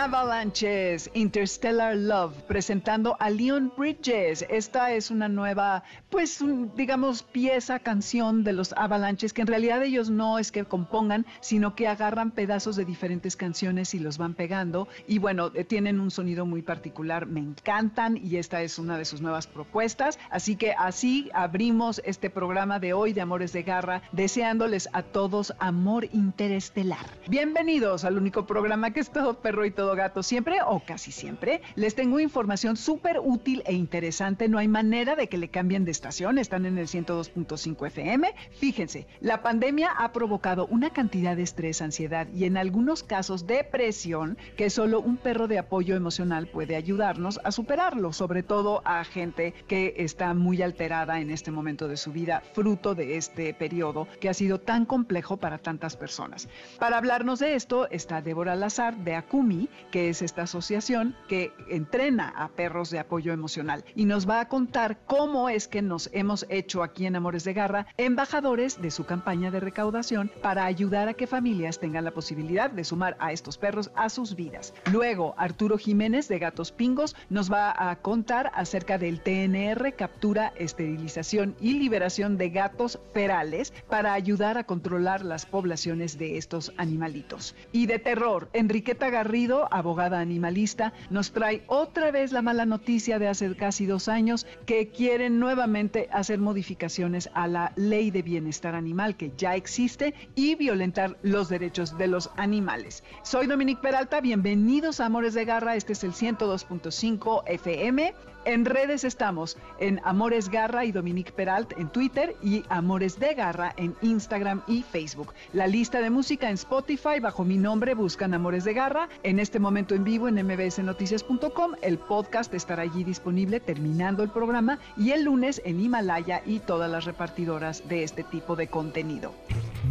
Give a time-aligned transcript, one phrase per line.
[0.00, 4.46] Avalanches, Interstellar Love, presentando a Leon Bridges.
[4.48, 6.42] Esta es una nueva, pues,
[6.74, 11.74] digamos, pieza, canción de los Avalanches, que en realidad ellos no es que compongan, sino
[11.74, 14.88] que agarran pedazos de diferentes canciones y los van pegando.
[15.06, 19.04] Y bueno, eh, tienen un sonido muy particular, me encantan y esta es una de
[19.04, 20.18] sus nuevas propuestas.
[20.30, 25.52] Así que así abrimos este programa de hoy de Amores de Garra, deseándoles a todos
[25.58, 27.04] amor interestelar.
[27.28, 31.62] Bienvenidos al único programa que es todo perro y todo gato siempre o casi siempre,
[31.74, 34.48] les tengo información súper útil e interesante.
[34.48, 36.38] No hay manera de que le cambien de estación.
[36.38, 38.34] Están en el 102.5 FM.
[38.52, 44.38] Fíjense, la pandemia ha provocado una cantidad de estrés, ansiedad y en algunos casos depresión
[44.56, 49.54] que solo un perro de apoyo emocional puede ayudarnos a superarlo, sobre todo a gente
[49.66, 54.28] que está muy alterada en este momento de su vida, fruto de este periodo que
[54.28, 56.48] ha sido tan complejo para tantas personas.
[56.78, 62.28] Para hablarnos de esto está Débora Lazar de Akumi, que es esta asociación que entrena
[62.36, 66.46] a perros de apoyo emocional y nos va a contar cómo es que nos hemos
[66.48, 71.14] hecho aquí en Amores de Garra embajadores de su campaña de recaudación para ayudar a
[71.14, 74.74] que familias tengan la posibilidad de sumar a estos perros a sus vidas.
[74.90, 81.56] Luego, Arturo Jiménez de Gatos Pingos nos va a contar acerca del TNR, captura, esterilización
[81.60, 87.54] y liberación de gatos ferales para ayudar a controlar las poblaciones de estos animalitos.
[87.72, 93.28] Y de terror, Enriqueta Garrido abogada animalista, nos trae otra vez la mala noticia de
[93.28, 99.16] hace casi dos años que quieren nuevamente hacer modificaciones a la ley de bienestar animal
[99.16, 103.04] que ya existe y violentar los derechos de los animales.
[103.22, 108.14] Soy Dominique Peralta, bienvenidos a Amores de Garra, este es el 102.5 FM.
[108.46, 113.74] En redes estamos en Amores Garra y Dominique Peralt en Twitter y Amores de Garra
[113.76, 115.34] en Instagram y Facebook.
[115.52, 119.10] La lista de música en Spotify bajo mi nombre buscan Amores de Garra.
[119.24, 121.72] En este momento en vivo en mbsnoticias.com.
[121.82, 126.90] El podcast estará allí disponible terminando el programa y el lunes en Himalaya y todas
[126.90, 129.34] las repartidoras de este tipo de contenido.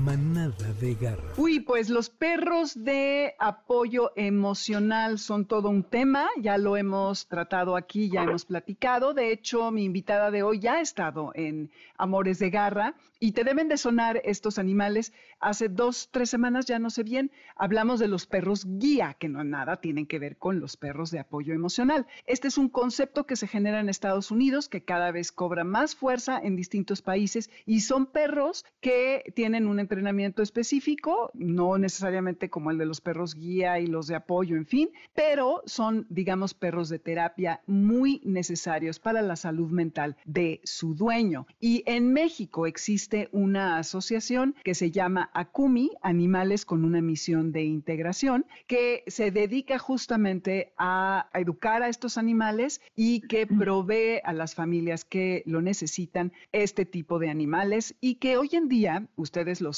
[0.04, 1.34] Manada de garra.
[1.36, 7.76] Uy, pues los perros de apoyo emocional son todo un tema, ya lo hemos tratado
[7.76, 12.40] aquí, ya hemos platicado, de hecho mi invitada de hoy ya ha estado en Amores
[12.40, 15.12] de Garra y te deben de sonar estos animales.
[15.42, 19.44] Hace dos, tres semanas, ya no sé bien, hablamos de los perros guía, que no
[19.44, 22.08] nada tienen que ver con los perros de apoyo emocional.
[22.26, 25.96] Este es un concepto que se genera en Estados Unidos, que cada vez cobra más
[25.96, 32.70] fuerza en distintos países y son perros que tienen un entrenamiento específico, no necesariamente como
[32.70, 36.90] el de los perros guía y los de apoyo, en fin, pero son, digamos, perros
[36.90, 41.48] de terapia muy necesarios para la salud mental de su dueño.
[41.60, 47.64] Y en México existe una asociación que se llama ACUMI, Animales con una misión de
[47.64, 54.54] integración, que se dedica justamente a educar a estos animales y que provee a las
[54.54, 59.74] familias que lo necesitan este tipo de animales y que hoy en día, ustedes lo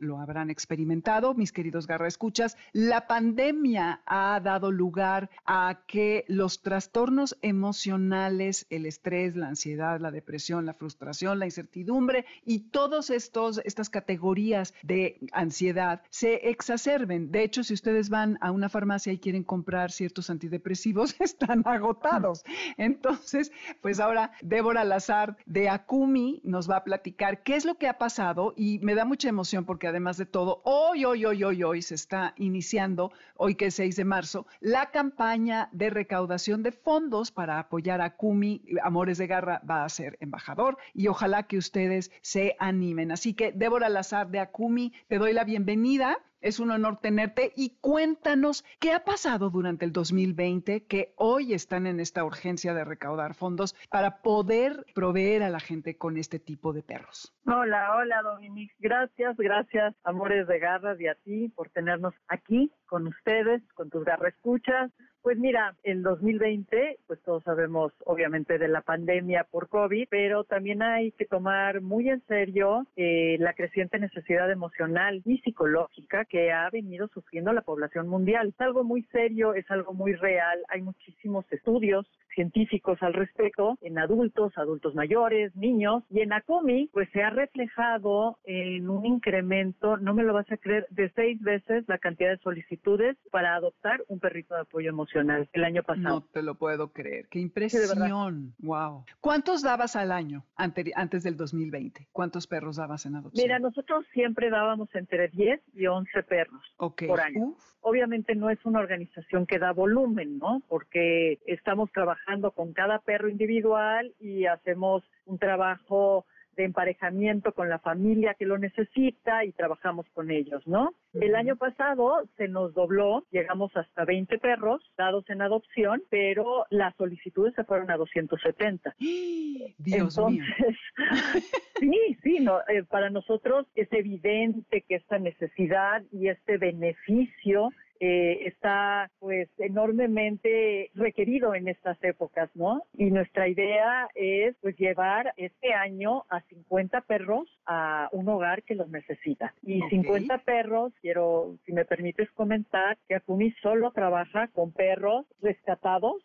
[0.00, 6.62] lo habrán experimentado, mis queridos garra escuchas, la pandemia ha dado lugar a que los
[6.62, 13.90] trastornos emocionales, el estrés, la ansiedad, la depresión, la frustración, la incertidumbre y todas estas
[13.90, 17.30] categorías de ansiedad se exacerben.
[17.30, 22.44] De hecho, si ustedes van a una farmacia y quieren comprar ciertos antidepresivos, están agotados.
[22.76, 27.88] Entonces, pues ahora Débora Lazar de Akumi nos va a platicar qué es lo que
[27.88, 31.62] ha pasado y me da mucha emoción porque además de todo, hoy, hoy, hoy, hoy,
[31.62, 36.72] hoy se está iniciando, hoy que es 6 de marzo, la campaña de recaudación de
[36.72, 38.62] fondos para apoyar a Akumi.
[38.82, 43.12] Amores de Garra va a ser embajador y ojalá que ustedes se animen.
[43.12, 46.18] Así que Débora Lazar de Akumi, te doy la bienvenida.
[46.40, 51.86] Es un honor tenerte y cuéntanos qué ha pasado durante el 2020 que hoy están
[51.86, 56.72] en esta urgencia de recaudar fondos para poder proveer a la gente con este tipo
[56.72, 57.34] de perros.
[57.46, 63.06] Hola, hola Dominique, gracias, gracias Amores de Garras y a ti por tenernos aquí con
[63.06, 64.92] ustedes, con tus garras escuchas
[65.26, 70.82] Pues mira, el 2020, pues todos sabemos obviamente de la pandemia por COVID, pero también
[70.82, 76.70] hay que tomar muy en serio eh, la creciente necesidad emocional y psicológica que ha
[76.70, 78.50] venido sufriendo la población mundial.
[78.50, 83.98] Es algo muy serio, es algo muy real, hay muchísimos estudios científicos al respecto en
[83.98, 90.14] adultos, adultos mayores, niños y en ACOMI pues se ha reflejado en un incremento, no
[90.14, 94.20] me lo vas a creer, de seis veces la cantidad de solicitudes para adoptar un
[94.20, 96.16] perrito de apoyo emocional el año pasado.
[96.16, 98.54] No te lo puedo creer, qué impresión.
[98.58, 99.04] wow.
[99.20, 102.08] ¿Cuántos dabas al año antes del 2020?
[102.12, 103.42] ¿Cuántos perros dabas en adopción?
[103.44, 107.54] Mira, nosotros siempre dábamos entre 10 y 11 perros por año.
[107.80, 110.62] Obviamente no es una organización que da volumen, ¿no?
[110.68, 117.78] Porque estamos trabajando con cada perro individual y hacemos un trabajo de emparejamiento con la
[117.78, 120.94] familia que lo necesita y trabajamos con ellos, ¿no?
[121.12, 126.94] El año pasado se nos dobló, llegamos hasta 20 perros dados en adopción, pero las
[126.96, 128.94] solicitudes se fueron a 270.
[129.78, 130.44] Dios mío.
[131.80, 137.70] sí, sí, no, eh, para nosotros es evidente que esta necesidad y este beneficio
[138.00, 142.82] eh, está pues enormemente requerido en estas épocas, ¿no?
[142.94, 148.74] Y nuestra idea es pues llevar este año a 50 perros a un hogar que
[148.74, 149.54] los necesita.
[149.62, 156.22] Y 50 perros, quiero, si me permites comentar, que Akumi solo trabaja con perros rescatados,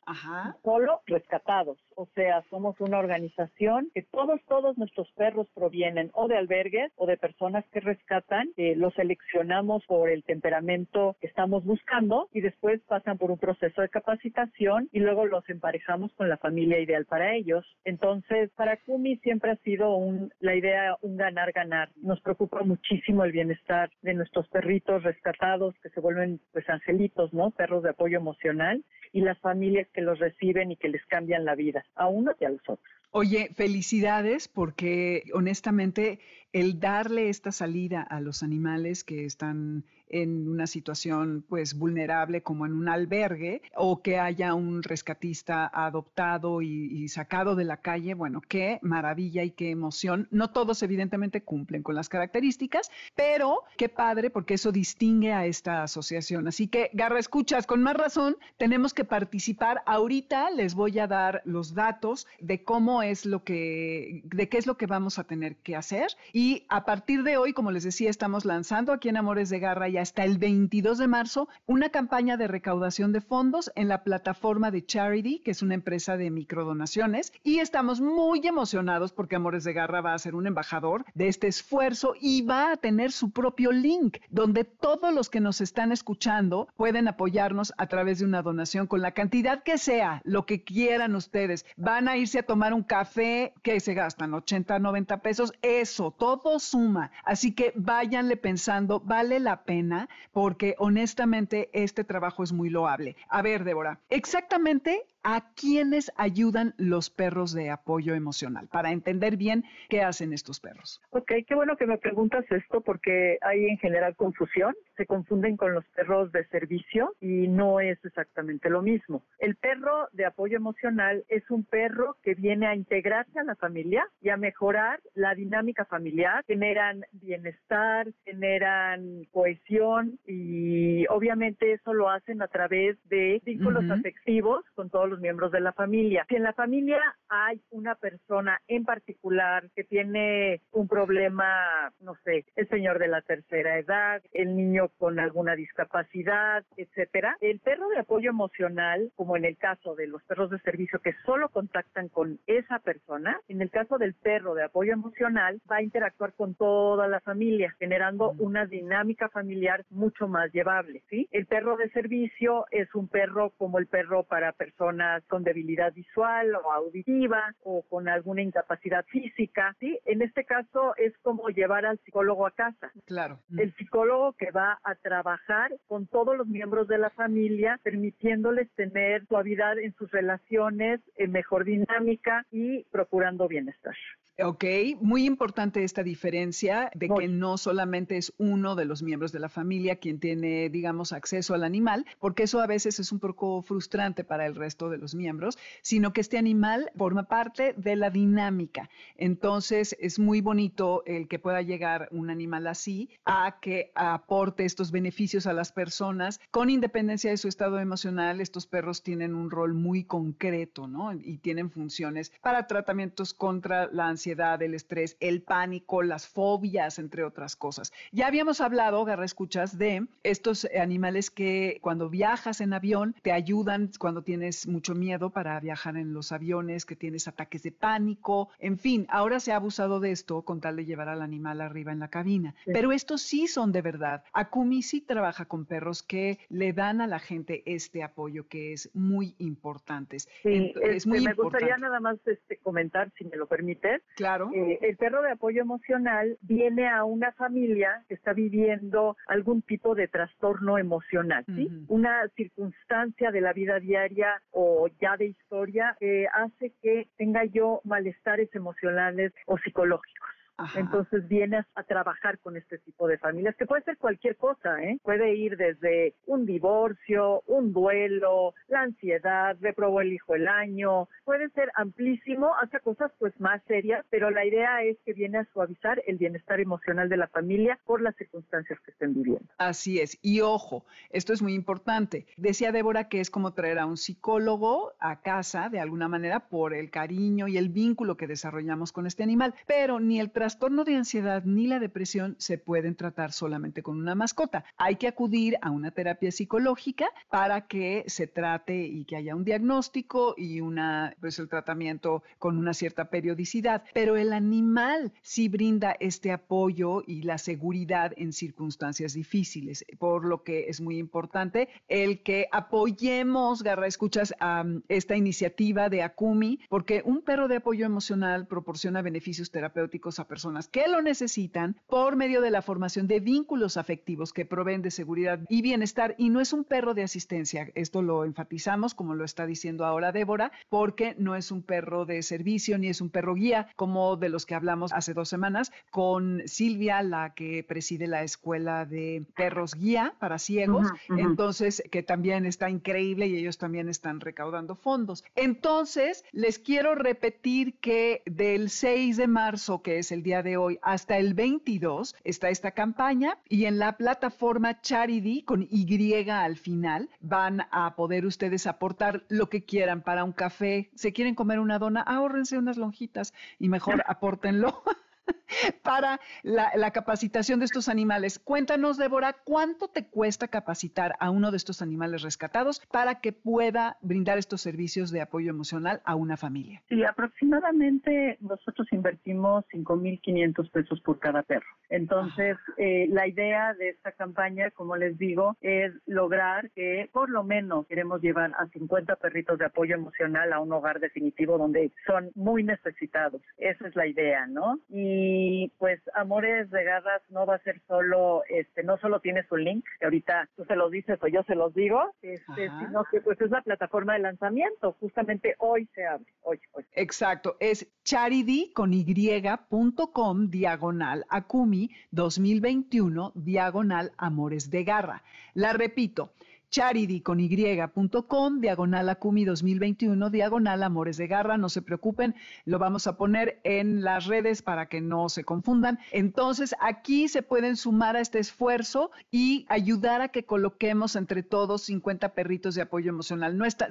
[0.64, 1.78] solo rescatados.
[1.96, 7.06] O sea, somos una organización que todos, todos nuestros perros provienen o de albergues o
[7.06, 8.50] de personas que rescatan.
[8.58, 13.82] Eh, los seleccionamos por el temperamento que estamos buscando y después pasan por un proceso
[13.82, 17.66] de capacitación y luego los emparejamos con la familia ideal para ellos.
[17.86, 21.90] Entonces, para Kumi siempre ha sido un, la idea un ganar-ganar.
[21.98, 27.52] Nos preocupa muchísimo el bienestar de nuestros perritos rescatados que se vuelven pues angelitos, ¿no?
[27.52, 28.84] Perros de apoyo emocional
[29.14, 32.46] y las familias que los reciben y que les cambian la vida, a uno y
[32.46, 32.92] a los otros.
[33.12, 36.20] Oye, felicidades porque honestamente
[36.54, 42.66] el darle esta salida a los animales que están en una situación pues vulnerable como
[42.66, 48.42] en un albergue o que haya un rescatista adoptado y, sacado de la calle, bueno,
[48.42, 50.28] qué maravilla y qué emoción.
[50.32, 55.84] No todos evidentemente cumplen con las características, pero qué padre porque eso distingue a esta
[55.84, 56.48] asociación.
[56.48, 59.82] Así que, Garra, escuchas, con más razón tenemos que participar.
[59.86, 64.68] Ahorita les voy a dar los datos de cómo es lo que, de qué es
[64.68, 66.08] lo que vamos a tener que hacer.
[66.34, 69.90] Y a partir de hoy, como les decía, estamos lanzando aquí en Amores de Garra
[69.90, 74.72] y hasta el 22 de marzo una campaña de recaudación de fondos en la plataforma
[74.72, 77.32] de Charity, que es una empresa de microdonaciones.
[77.44, 81.48] Y estamos muy emocionados porque Amores de Garra va a ser un embajador de este
[81.48, 86.68] esfuerzo y va a tener su propio link donde todos los que nos están escuchando
[86.76, 91.16] pueden apoyarnos a través de una donación con la cantidad que sea, lo que quieran
[91.16, 91.66] ustedes.
[91.78, 95.54] Van a irse a tomar un café que se gastan 80, 90 pesos.
[95.62, 97.12] Eso, todo suma.
[97.24, 99.91] Así que váyanle pensando, vale la pena
[100.32, 103.16] porque honestamente este trabajo es muy loable.
[103.30, 108.68] A ver, Débora, exactamente ¿A quiénes ayudan los perros de apoyo emocional?
[108.72, 111.00] Para entender bien qué hacen estos perros.
[111.12, 114.74] Ok, qué bueno que me preguntas esto porque hay en general confusión.
[114.98, 119.24] Se confunden con los perros de servicio y no es exactamente lo mismo.
[119.38, 124.08] El perro de apoyo emocional es un perro que viene a integrarse a la familia
[124.22, 126.44] y a mejorar la dinámica familiar.
[126.48, 134.90] Generan bienestar, generan cohesión y obviamente eso lo hacen a través de vínculos afectivos con
[134.90, 136.26] todos los miembros de la familia.
[136.28, 137.00] Si en la familia
[137.30, 143.22] hay una persona en particular que tiene un problema, no sé, el señor de la
[143.22, 149.46] tercera edad, el niño con alguna discapacidad, etcétera, el perro de apoyo emocional, como en
[149.46, 153.70] el caso de los perros de servicio que solo contactan con esa persona, en el
[153.70, 158.66] caso del perro de apoyo emocional va a interactuar con toda la familia, generando una
[158.66, 161.28] dinámica familiar mucho más llevable, ¿sí?
[161.32, 164.54] El perro de servicio es un perro como el perro para
[165.02, 170.00] personas con debilidad visual o auditiva o con alguna incapacidad física, ¿sí?
[170.06, 172.92] En este caso es como llevar al psicólogo a casa.
[173.06, 173.40] Claro.
[173.58, 179.26] El psicólogo que va a trabajar con todos los miembros de la familia, permitiéndoles tener
[179.28, 183.96] suavidad en sus relaciones, en mejor dinámica y procurando bienestar.
[184.44, 184.64] Ok,
[185.02, 189.50] muy importante esta diferencia de que no solamente es uno de los miembros de la
[189.50, 194.24] familia quien tiene, digamos, acceso al animal, porque eso a veces es un poco frustrante
[194.24, 198.90] para el resto de los miembros, sino que este animal forma parte de la dinámica.
[199.18, 204.92] Entonces es muy bonito el que pueda llegar un animal así a que aporte estos
[204.92, 208.42] beneficios a las personas con independencia de su estado emocional.
[208.42, 211.14] Estos perros tienen un rol muy concreto, ¿no?
[211.14, 217.24] Y tienen funciones para tratamientos contra la ansiedad, el estrés, el pánico, las fobias, entre
[217.24, 217.94] otras cosas.
[218.12, 223.92] Ya habíamos hablado, Garra Escuchas, de estos animales que cuando viajas en avión te ayudan
[223.98, 228.78] cuando tienes mucho miedo para viajar en los aviones, que tienes ataques de pánico, en
[228.78, 232.00] fin, ahora se ha abusado de esto con tal de llevar al animal arriba en
[232.00, 232.56] la cabina.
[232.66, 234.24] Pero estos sí son de verdad.
[234.34, 238.90] Akumi sí trabaja con perros que le dan a la gente este apoyo que es
[238.94, 240.20] muy importante.
[240.20, 244.02] Sí, es este, muy me gustaría nada más este, comentar, si me lo permites.
[244.16, 244.52] Claro.
[244.54, 249.96] Eh, el perro de apoyo emocional viene a una familia que está viviendo algún tipo
[249.96, 251.70] de trastorno emocional, ¿sí?
[251.88, 255.98] Una circunstancia de la vida diaria o ya de historia
[256.34, 260.41] hace que tenga yo malestares emocionales o psicológicos.
[260.76, 265.00] Entonces vienes a trabajar con este tipo de familias, que puede ser cualquier cosa, ¿eh?
[265.04, 271.50] Puede ir desde un divorcio, un duelo, la ansiedad, reprobó el hijo el año, puede
[271.50, 276.02] ser amplísimo hasta cosas pues más serias, pero la idea es que viene a suavizar
[276.08, 279.46] el bienestar emocional de la familia por las circunstancias que estén viviendo.
[279.58, 282.26] Así es, y ojo, esto es muy importante.
[282.38, 286.74] Decía Débora que es como traer a un psicólogo a casa de alguna manera por
[286.74, 290.96] el cariño y el vínculo que desarrollamos con este animal, pero ni el trastorno de
[290.96, 294.64] ansiedad ni la depresión se pueden tratar solamente con una mascota.
[294.78, 299.46] Hay que acudir a una terapia psicológica para que se trate y que haya un
[299.46, 303.84] diagnóstico y una, pues el tratamiento con una cierta periodicidad.
[303.94, 310.44] Pero el animal sí brinda este apoyo y la seguridad en circunstancias difíciles, por lo
[310.44, 317.02] que es muy importante el que apoyemos, Garra, escuchas, a esta iniciativa de Akumi, porque
[317.06, 320.41] un perro de apoyo emocional proporciona beneficios terapéuticos a personas
[320.72, 325.40] que lo necesitan por medio de la formación de vínculos afectivos que proveen de seguridad
[325.50, 326.16] y bienestar.
[326.18, 330.12] Y no es un perro de asistencia, esto lo enfatizamos, como lo está diciendo ahora
[330.12, 334.30] Débora, porque no es un perro de servicio ni es un perro guía, como de
[334.30, 339.76] los que hablamos hace dos semanas con Silvia, la que preside la escuela de perros
[339.76, 340.88] guía para ciegos.
[341.10, 345.24] Entonces, que también está increíble y ellos también están recaudando fondos.
[345.36, 350.80] Entonces, les quiero repetir que del 6 de marzo, que es el día de hoy
[350.82, 357.10] hasta el 22 está esta campaña y en la plataforma Charity con Y al final
[357.20, 360.90] van a poder ustedes aportar lo que quieran para un café.
[360.96, 362.02] ¿Se quieren comer una dona?
[362.02, 364.84] Ahórrense unas lonjitas y mejor apórtenlo.
[365.84, 368.38] para la, capacitación de estos animales.
[368.40, 373.98] Cuéntanos, Débora, ¿cuánto te cuesta capacitar a uno de estos animales rescatados para que pueda
[374.02, 376.82] brindar estos servicios de apoyo emocional a una familia?
[376.90, 381.68] Sí, aproximadamente nosotros invertimos 5.500 pesos por cada perro.
[381.90, 387.44] Entonces, eh, la idea de esta campaña, como les digo, es lograr que por lo
[387.44, 392.32] menos queremos llevar a 50 perritos de apoyo emocional a un hogar definitivo donde son
[392.36, 393.42] muy necesitados.
[393.58, 394.80] Esa es la idea, ¿no?
[394.90, 399.44] Y y pues Amores de Garras no va a ser solo, este, no solo tiene
[399.48, 403.04] su link, que ahorita tú se los dices o yo se los digo, este, sino
[403.12, 406.86] que pues es la plataforma de lanzamiento, justamente hoy se abre, hoy, hoy.
[406.94, 415.24] Exacto, es charity con y.com diagonal Akumi 2021 diagonal Amores de Garra.
[415.54, 416.32] La repito,
[416.72, 421.58] charitycony.com, diagonal Acumi 2021, diagonal Amores de Garra.
[421.58, 422.34] No se preocupen,
[422.66, 426.00] lo vamos a poner en las redes para que no se confundan.
[426.12, 431.84] Entonces, aquí se pueden sumar a este esfuerzo y ayudar a que coloquemos entre todos
[431.84, 433.58] 50 perritos de apoyo emocional.
[433.58, 433.90] No está,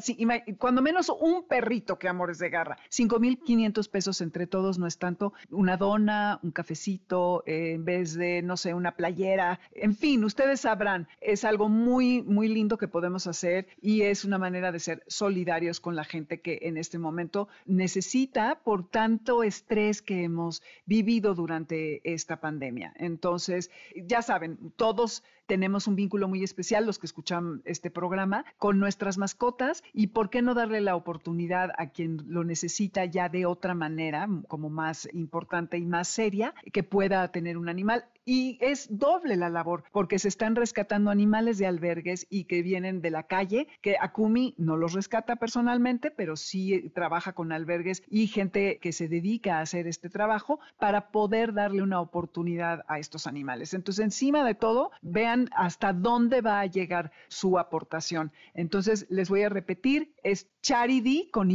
[0.58, 2.78] cuando menos un perrito que Amores de Garra.
[2.88, 5.34] 5,500 pesos entre todos no es tanto.
[5.50, 9.60] Una dona, un cafecito, eh, en vez de, no sé, una playera.
[9.72, 14.38] En fin, ustedes sabrán, es algo muy, muy lindo que podemos hacer y es una
[14.38, 20.02] manera de ser solidarios con la gente que en este momento necesita por tanto estrés
[20.02, 22.92] que hemos vivido durante esta pandemia.
[22.96, 28.78] Entonces, ya saben, todos tenemos un vínculo muy especial, los que escuchan este programa, con
[28.78, 33.46] nuestras mascotas y por qué no darle la oportunidad a quien lo necesita ya de
[33.46, 38.04] otra manera, como más importante y más seria, que pueda tener un animal.
[38.24, 43.00] Y es doble la labor, porque se están rescatando animales de albergues y que vienen
[43.00, 48.28] de la calle, que Akumi no los rescata personalmente, pero sí trabaja con albergues y
[48.28, 53.26] gente que se dedica a hacer este trabajo para poder darle una oportunidad a estos
[53.26, 53.74] animales.
[53.74, 58.32] Entonces, encima de todo, vean hasta dónde va a llegar su aportación.
[58.54, 61.50] Entonces, les voy a repetir, es charity con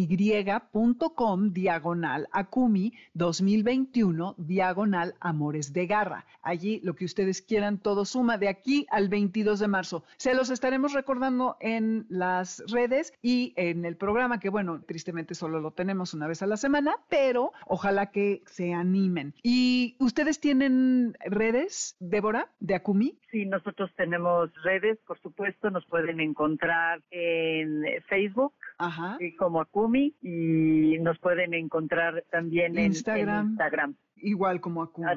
[1.53, 6.25] diagonal Akumi 2021 diagonal Amores de Garra.
[6.41, 10.03] Allí lo que ustedes quieran, todo suma de aquí al 22 de marzo.
[10.17, 15.59] Se los estaremos recordando en las redes y en el programa, que bueno, tristemente solo
[15.59, 19.33] lo tenemos una vez a la semana, pero ojalá que se animen.
[19.43, 23.19] ¿Y ustedes tienen redes, Débora, de Akumi?
[23.35, 29.17] Sí, nosotros tenemos redes, por supuesto, nos pueden encontrar en Facebook Ajá.
[29.37, 33.97] como Akumi y nos pueden encontrar también en Instagram.
[34.25, 35.07] Igual como Akumi.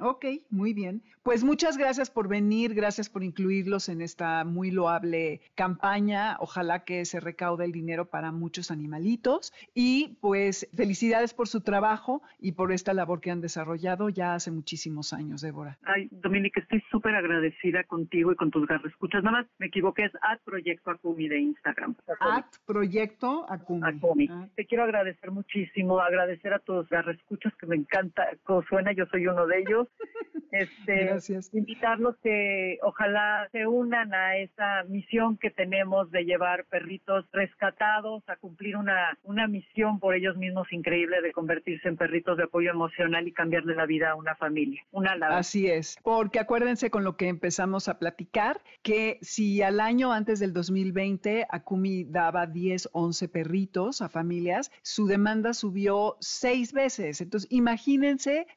[0.00, 1.02] Ok, muy bien.
[1.22, 6.36] Pues muchas gracias por venir, gracias por incluirlos en esta muy loable campaña.
[6.40, 9.52] Ojalá que se recaude el dinero para muchos animalitos.
[9.74, 14.50] Y pues felicidades por su trabajo y por esta labor que han desarrollado ya hace
[14.50, 15.78] muchísimos años, Débora.
[15.84, 19.22] Ay, Dominique, estoy súper agradecida contigo y con tus escuchas.
[19.22, 21.94] Nada más me equivoqué, es at Proyecto Akumi de Instagram.
[22.20, 23.86] At Proyecto Akumi.
[23.86, 24.28] Akumi.
[24.30, 24.48] Ah.
[24.54, 28.17] Te quiero agradecer muchísimo, agradecer a tus escuchas que me encanta
[28.68, 29.88] suena, yo soy uno de ellos.
[30.50, 31.52] Este, Gracias.
[31.52, 38.36] Invitarlos que ojalá se unan a esa misión que tenemos de llevar perritos rescatados a
[38.36, 43.28] cumplir una, una misión por ellos mismos increíble de convertirse en perritos de apoyo emocional
[43.28, 44.82] y cambiarle la vida a una familia.
[44.90, 50.12] Una Así es, porque acuérdense con lo que empezamos a platicar, que si al año
[50.12, 57.20] antes del 2020 Akumi daba 10, 11 perritos a familias, su demanda subió seis veces.
[57.20, 57.97] Entonces, imagínense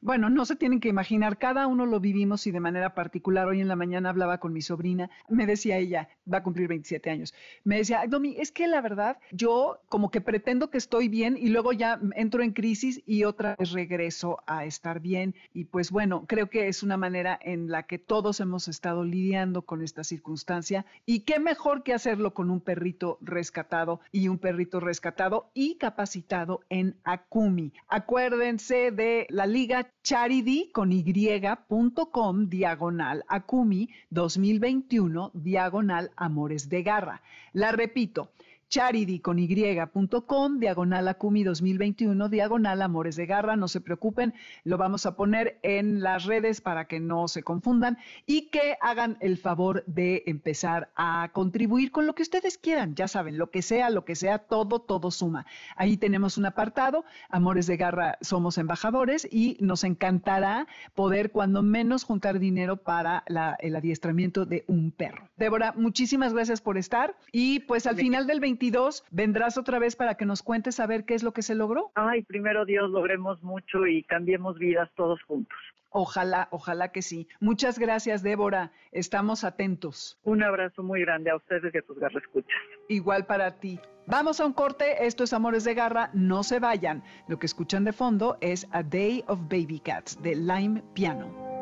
[0.00, 3.48] bueno, no se tienen que imaginar, cada uno lo vivimos y de manera particular.
[3.48, 7.10] Hoy en la mañana hablaba con mi sobrina, me decía ella, va a cumplir 27
[7.10, 7.34] años,
[7.64, 11.48] me decía, Domi, es que la verdad, yo como que pretendo que estoy bien y
[11.48, 15.34] luego ya entro en crisis y otra vez regreso a estar bien.
[15.52, 19.62] Y pues bueno, creo que es una manera en la que todos hemos estado lidiando
[19.62, 24.80] con esta circunstancia y qué mejor que hacerlo con un perrito rescatado y un perrito
[24.80, 27.72] rescatado y capacitado en Akumi.
[27.88, 37.22] Acuérdense de la liga charity con y.com diagonal Akumi 2021 diagonal Amores de Garra.
[37.54, 38.28] La repito,
[38.72, 43.54] charity con y.com, diagonal Akumi 2021, diagonal Amores de Garra.
[43.54, 44.32] No se preocupen,
[44.64, 49.18] lo vamos a poner en las redes para que no se confundan y que hagan
[49.20, 52.94] el favor de empezar a contribuir con lo que ustedes quieran.
[52.94, 55.44] Ya saben, lo que sea, lo que sea, todo, todo suma.
[55.76, 62.04] Ahí tenemos un apartado, Amores de Garra somos embajadores y nos encantará poder cuando menos
[62.04, 63.22] juntar dinero para
[63.58, 65.28] el adiestramiento de un perro.
[65.36, 68.61] Débora, muchísimas gracias por estar y pues al final del 20
[69.10, 71.90] vendrás otra vez para que nos cuentes a ver qué es lo que se logró.
[71.94, 75.58] Ay, primero Dios, logremos mucho y cambiemos vidas todos juntos.
[75.90, 77.28] Ojalá, ojalá que sí.
[77.40, 78.72] Muchas gracias, Débora.
[78.92, 80.18] Estamos atentos.
[80.22, 82.56] Un abrazo muy grande a ustedes y a tus escuchas.
[82.88, 83.78] Igual para ti.
[84.06, 85.06] Vamos a un corte.
[85.06, 86.10] Esto es Amores de Garra.
[86.14, 87.02] No se vayan.
[87.28, 91.61] Lo que escuchan de fondo es A Day of Baby Cats de Lime Piano.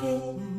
[0.00, 0.55] kitten,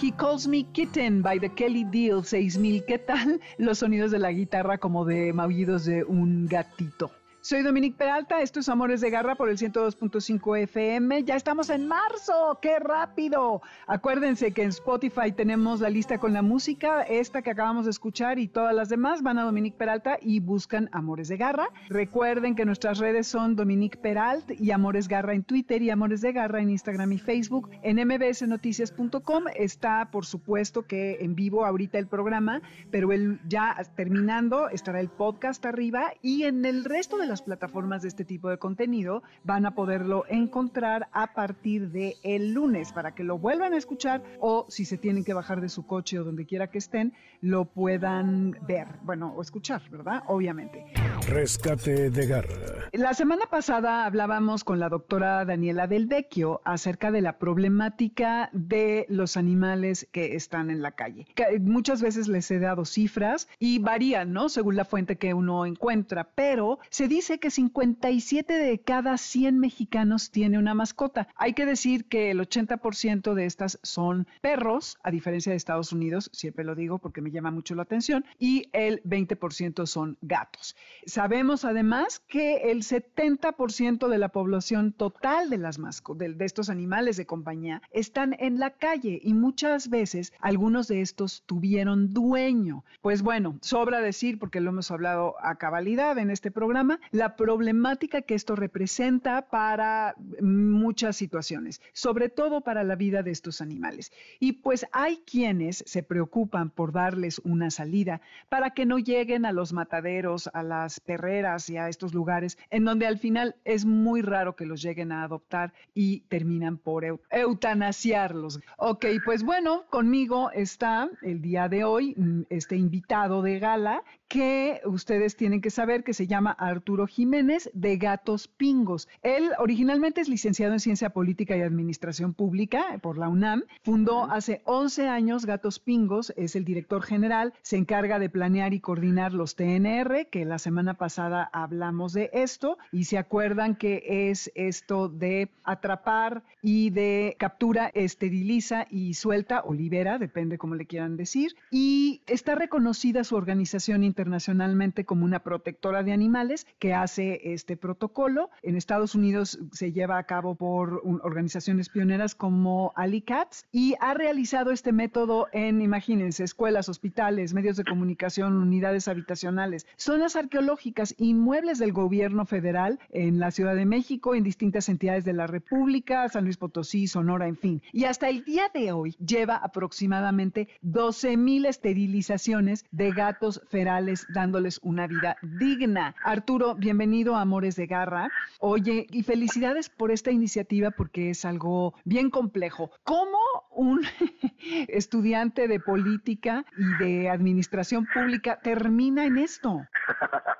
[0.00, 2.84] He Calls Me Kitten by the Kelly Deal 6000.
[2.86, 7.10] ¿Qué tal los sonidos de la guitarra como de maullidos de un gatito?
[7.48, 11.24] Soy Dominique Peralta, esto es Amores de Garra por el 102.5 FM.
[11.24, 13.62] Ya estamos en marzo, qué rápido.
[13.86, 18.38] Acuérdense que en Spotify tenemos la lista con la música, esta que acabamos de escuchar
[18.38, 19.22] y todas las demás.
[19.22, 21.70] Van a Dominique Peralta y buscan Amores de Garra.
[21.88, 26.34] Recuerden que nuestras redes son Dominique Peralt y Amores Garra en Twitter y Amores de
[26.34, 27.70] Garra en Instagram y Facebook.
[27.82, 34.68] En mbsnoticias.com está, por supuesto, que en vivo ahorita el programa, pero el, ya terminando
[34.68, 38.58] estará el podcast arriba y en el resto de las plataformas de este tipo de
[38.58, 43.76] contenido van a poderlo encontrar a partir de el lunes para que lo vuelvan a
[43.76, 47.12] escuchar o si se tienen que bajar de su coche o donde quiera que estén,
[47.40, 50.22] lo puedan ver, bueno, o escuchar, ¿verdad?
[50.26, 50.84] Obviamente.
[51.28, 52.54] Rescate de garra.
[52.92, 59.06] La semana pasada hablábamos con la doctora Daniela Del Vecchio acerca de la problemática de
[59.08, 61.26] los animales que están en la calle.
[61.60, 64.48] muchas veces les he dado cifras y varían, ¿no?
[64.48, 70.30] Según la fuente que uno encuentra, pero se dice que 57 de cada 100 mexicanos
[70.30, 71.28] tiene una mascota.
[71.36, 76.30] Hay que decir que el 80% de estas son perros, a diferencia de Estados Unidos,
[76.32, 80.74] siempre lo digo porque me llama mucho la atención, y el 20% son gatos.
[81.04, 85.98] Sabemos además que el 70% de la población total de las mascotas,
[86.38, 91.42] de estos animales de compañía, están en la calle y muchas veces algunos de estos
[91.44, 92.84] tuvieron dueño.
[93.02, 98.22] Pues bueno, sobra decir, porque lo hemos hablado a cabalidad en este programa, la problemática
[98.22, 104.12] que esto representa para muchas situaciones, sobre todo para la vida de estos animales.
[104.40, 109.52] Y pues hay quienes se preocupan por darles una salida para que no lleguen a
[109.52, 114.22] los mataderos, a las perreras y a estos lugares en donde al final es muy
[114.22, 118.60] raro que los lleguen a adoptar y terminan por eutanasiarlos.
[118.76, 124.80] Ok, pues bueno, conmigo está el día de hoy mm, este invitado de gala que
[124.84, 129.08] ustedes tienen que saber que se llama Arturo Jiménez de Gatos Pingos.
[129.22, 133.64] Él originalmente es licenciado en Ciencia Política y Administración Pública eh, por la UNAM.
[133.84, 138.80] Fundó hace 11 años Gatos Pingos, es el director general, se encarga de planear y
[138.80, 144.50] coordinar los TNR, que la semana pasada hablamos de esto, y se acuerdan que es
[144.54, 151.16] esto de atrapar y de captura, esteriliza y suelta o libera, depende cómo le quieran
[151.16, 157.76] decir, y está reconocida su organización internacionalmente como una protectora de animales que hace este
[157.76, 158.50] protocolo.
[158.62, 164.70] En Estados Unidos se lleva a cabo por organizaciones pioneras como AliCats y ha realizado
[164.70, 171.92] este método en, imagínense, escuelas, hospitales, medios de comunicación, unidades habitacionales, zonas arqueológicas, inmuebles del
[171.92, 176.56] gobierno federal en la Ciudad de México, en distintas entidades de la República, San Luis
[176.56, 177.82] Potosí, Sonora, en fin.
[177.92, 184.80] Y hasta el día de hoy lleva aproximadamente 12 mil esterilizaciones de gatos ferales dándoles
[184.82, 186.14] una vida digna.
[186.24, 188.28] Arturo, bienvenido a Amores de Garra.
[188.60, 192.90] Oye, y felicidades por esta iniciativa porque es algo bien complejo.
[193.04, 193.38] ¿Cómo
[193.70, 194.00] un
[194.88, 199.82] estudiante de política y de administración pública termina en esto?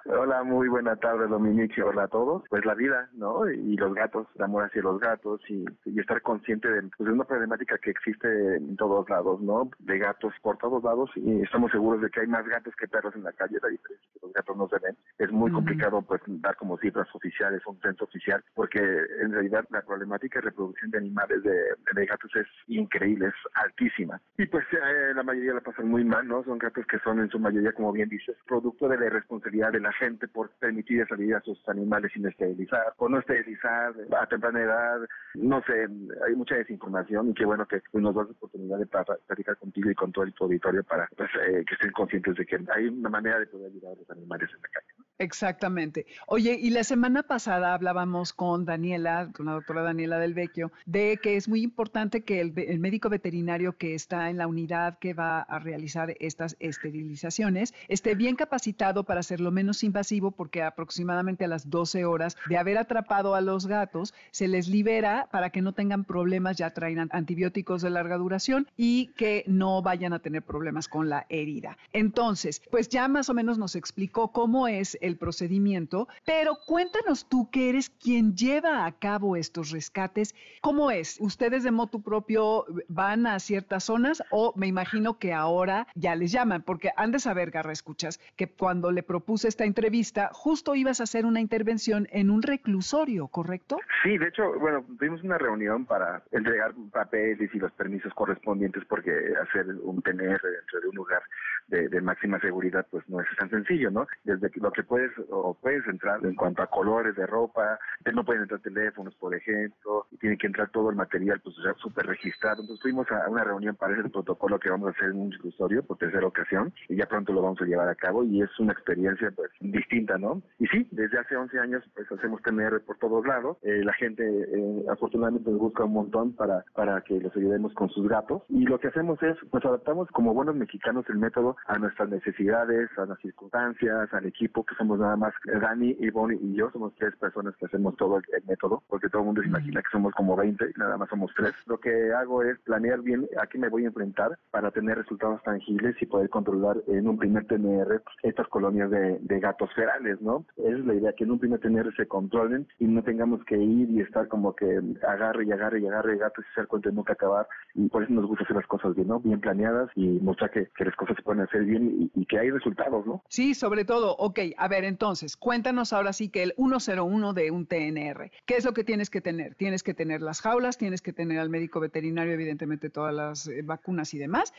[0.06, 1.82] Hola, muy buena tarde, Dominique.
[1.82, 2.42] Hola a todos.
[2.48, 3.48] Pues la vida, ¿no?
[3.50, 5.64] Y los gatos, el amor hacia los gatos y,
[5.98, 9.70] estar consciente de, pues, de, una problemática que existe en todos lados, ¿no?
[9.78, 13.14] De gatos por todos lados y estamos seguros de que hay más gatos que perros
[13.14, 14.96] en la calle, la diferencia es que los gatos no se ven.
[15.18, 19.82] Es muy complicado, pues, dar como cifras oficiales, un censo oficial, porque en realidad la
[19.82, 24.20] problemática de reproducción de animales de, gatos es increíble, es altísima.
[24.38, 26.42] Y pues eh, la mayoría la pasan muy mal, ¿no?
[26.44, 29.80] Son gatos que son en su mayoría, como bien dices, producto de la irresponsabilidad de
[29.80, 34.62] la gente por permitir salir a sus animales sin esterilizar o no esterilizar a temprana
[34.62, 35.00] edad.
[35.34, 35.86] No sé,
[36.26, 39.94] hay mucha desinformación y qué bueno que nos das la oportunidad de platicar contigo y
[39.94, 43.38] con todo el auditorio para pues, eh, que estén conscientes de que hay una manera
[43.38, 44.97] de poder ayudar a los animales en la calle.
[45.18, 46.06] Exactamente.
[46.28, 51.18] Oye, y la semana pasada hablábamos con Daniela, con la doctora Daniela del Vecchio, de
[51.20, 55.40] que es muy importante que el, médico veterinario que está en la unidad que va
[55.40, 61.68] a realizar estas esterilizaciones esté bien capacitado para hacerlo menos invasivo, porque aproximadamente a las
[61.68, 66.04] 12 horas de haber atrapado a los gatos, se les libera para que no tengan
[66.04, 71.08] problemas, ya traen antibióticos de larga duración y que no vayan a tener problemas con
[71.08, 71.76] la herida.
[71.92, 77.50] Entonces, pues ya más o menos nos explicó cómo es el procedimiento, pero cuéntanos tú
[77.50, 80.34] que eres quien lleva a cabo estos rescates.
[80.60, 81.18] ¿Cómo es?
[81.20, 86.30] ¿Ustedes de moto propio van a ciertas zonas o me imagino que ahora ya les
[86.30, 86.62] llaman?
[86.62, 91.04] Porque han de saber, Garra, escuchas, que cuando le propuse esta entrevista, justo ibas a
[91.04, 93.78] hacer una intervención en un reclusorio, ¿correcto?
[94.02, 99.10] Sí, de hecho, bueno, tuvimos una reunión para entregar papeles y los permisos correspondientes porque
[99.42, 101.22] hacer un tener dentro de un lugar
[101.68, 104.06] de, máxima seguridad, pues no es tan sencillo, ¿no?
[104.24, 107.78] Desde lo que puedes o puedes entrar en cuanto a colores de ropa,
[108.12, 111.74] no pueden entrar teléfonos, por ejemplo, y tiene que entrar todo el material, pues ya
[111.74, 112.62] súper registrado.
[112.62, 115.82] Entonces fuimos a una reunión para ese protocolo que vamos a hacer en un discusorio
[115.82, 118.72] por tercera ocasión y ya pronto lo vamos a llevar a cabo y es una
[118.72, 120.42] experiencia pues distinta, ¿no?
[120.58, 123.58] Y sí, desde hace 11 años pues hacemos TNR por todos lados.
[123.62, 127.90] Eh, la gente eh, afortunadamente nos busca un montón para, para que los ayudemos con
[127.90, 131.78] sus gatos y lo que hacemos es pues adaptamos como buenos mexicanos el método a
[131.78, 136.70] nuestras necesidades, a las circunstancias, al equipo, que somos nada más Dani, Ivonne y yo,
[136.70, 139.90] somos tres personas que hacemos todo el, método, porque todo el mundo se imagina que
[139.90, 141.52] somos como 20 y nada más somos tres.
[141.66, 145.42] Lo que hago es planear bien a qué me voy a enfrentar para tener resultados
[145.42, 150.44] tangibles y poder controlar en un primer TNR estas colonias de, gatos ferales, ¿no?
[150.56, 153.56] Esa es la idea, que en un primer TNR se controlen y no tengamos que
[153.56, 156.96] ir y estar como que agarre y agarre y agarre gatos y se cuenta de
[156.96, 157.46] nunca acabar.
[157.74, 159.20] Y por eso nos gusta hacer las cosas bien, ¿no?
[159.20, 162.50] Bien planeadas y mostrar que, que las cosas se pueden hacer bien y, que hay
[162.50, 163.22] resultados, ¿no?
[163.28, 164.14] Sí, sobre todo.
[164.16, 168.30] Ok, a ver, entonces, cuéntanos ahora sí que el 101 de un TNR.
[168.46, 169.54] ¿Qué es lo que tienes que tener?
[169.54, 173.62] Tienes que tener las jaulas, tienes que tener al médico veterinario, evidentemente todas las eh,
[173.62, 174.52] vacunas y demás,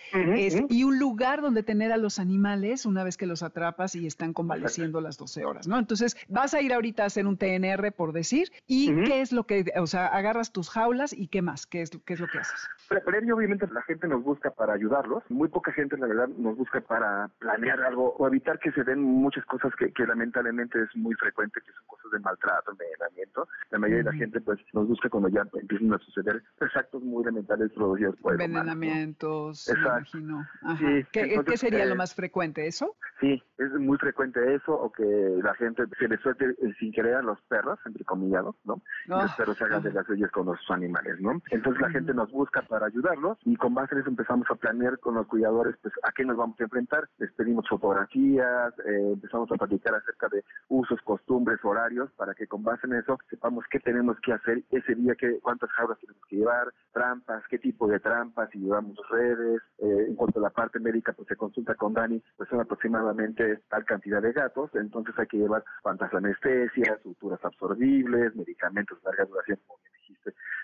[0.70, 4.34] y un lugar donde tener a los animales una vez que los atrapas y están
[4.34, 5.78] convaleciendo las 12 horas, ¿no?
[5.78, 9.46] Entonces, vas a ir ahorita a hacer un TNR, por decir, y qué es lo
[9.46, 12.40] que, o sea, agarras tus jaulas y qué más, qué es, qué es lo que
[12.40, 12.70] haces.
[13.06, 15.24] Previo, obviamente, la gente nos busca para ayudarlos.
[15.30, 19.02] Muy poca gente, la verdad, nos busca para planear algo o evitar que se den
[19.02, 23.48] muchas cosas que, lamentablemente es muy frecuente, que son cosas de maltrato, envenenamiento.
[23.70, 26.42] La mayoría de la gente pues nos busca cuando ya empiezan a suceder
[26.76, 30.48] actos muy elementales producidos por Envenenamientos, imagino.
[30.78, 32.96] Sí, ¿Qué, sería lo eh, más frecuente, eso?
[33.20, 37.22] Sí, es muy frecuente eso, o que la gente se le suelte sin querer a
[37.22, 38.82] los perros, entre comillas, ¿no?
[39.06, 41.42] Y los ah, perros se hagan de las leyes con los animales, ¿no?
[41.52, 45.00] Entonces la gente nos busca para ayudarlos y con base en eso empezamos a planear
[45.00, 47.08] con los cuidadores, pues, a qué nos vamos a enfrentar.
[47.18, 52.64] Les pedimos fotografías, eh, empezamos a platicar acerca de usos, costumbres, horarios, para que con
[52.64, 56.38] base en eso sepamos qué tenemos que hacer ese día, qué, cuántas jaulas tenemos que
[56.38, 59.62] llevar, trampas, qué tipo de trampas, si llevamos redes.
[59.80, 63.64] Eh, en cuanto a la parte médica, pues se consulta con Dani, pues son aproximadamente
[63.70, 69.26] tal cantidad de gatos, entonces hay que llevar cuantas anestesias, suturas absorbibles, medicamentos de larga
[69.26, 69.60] duración,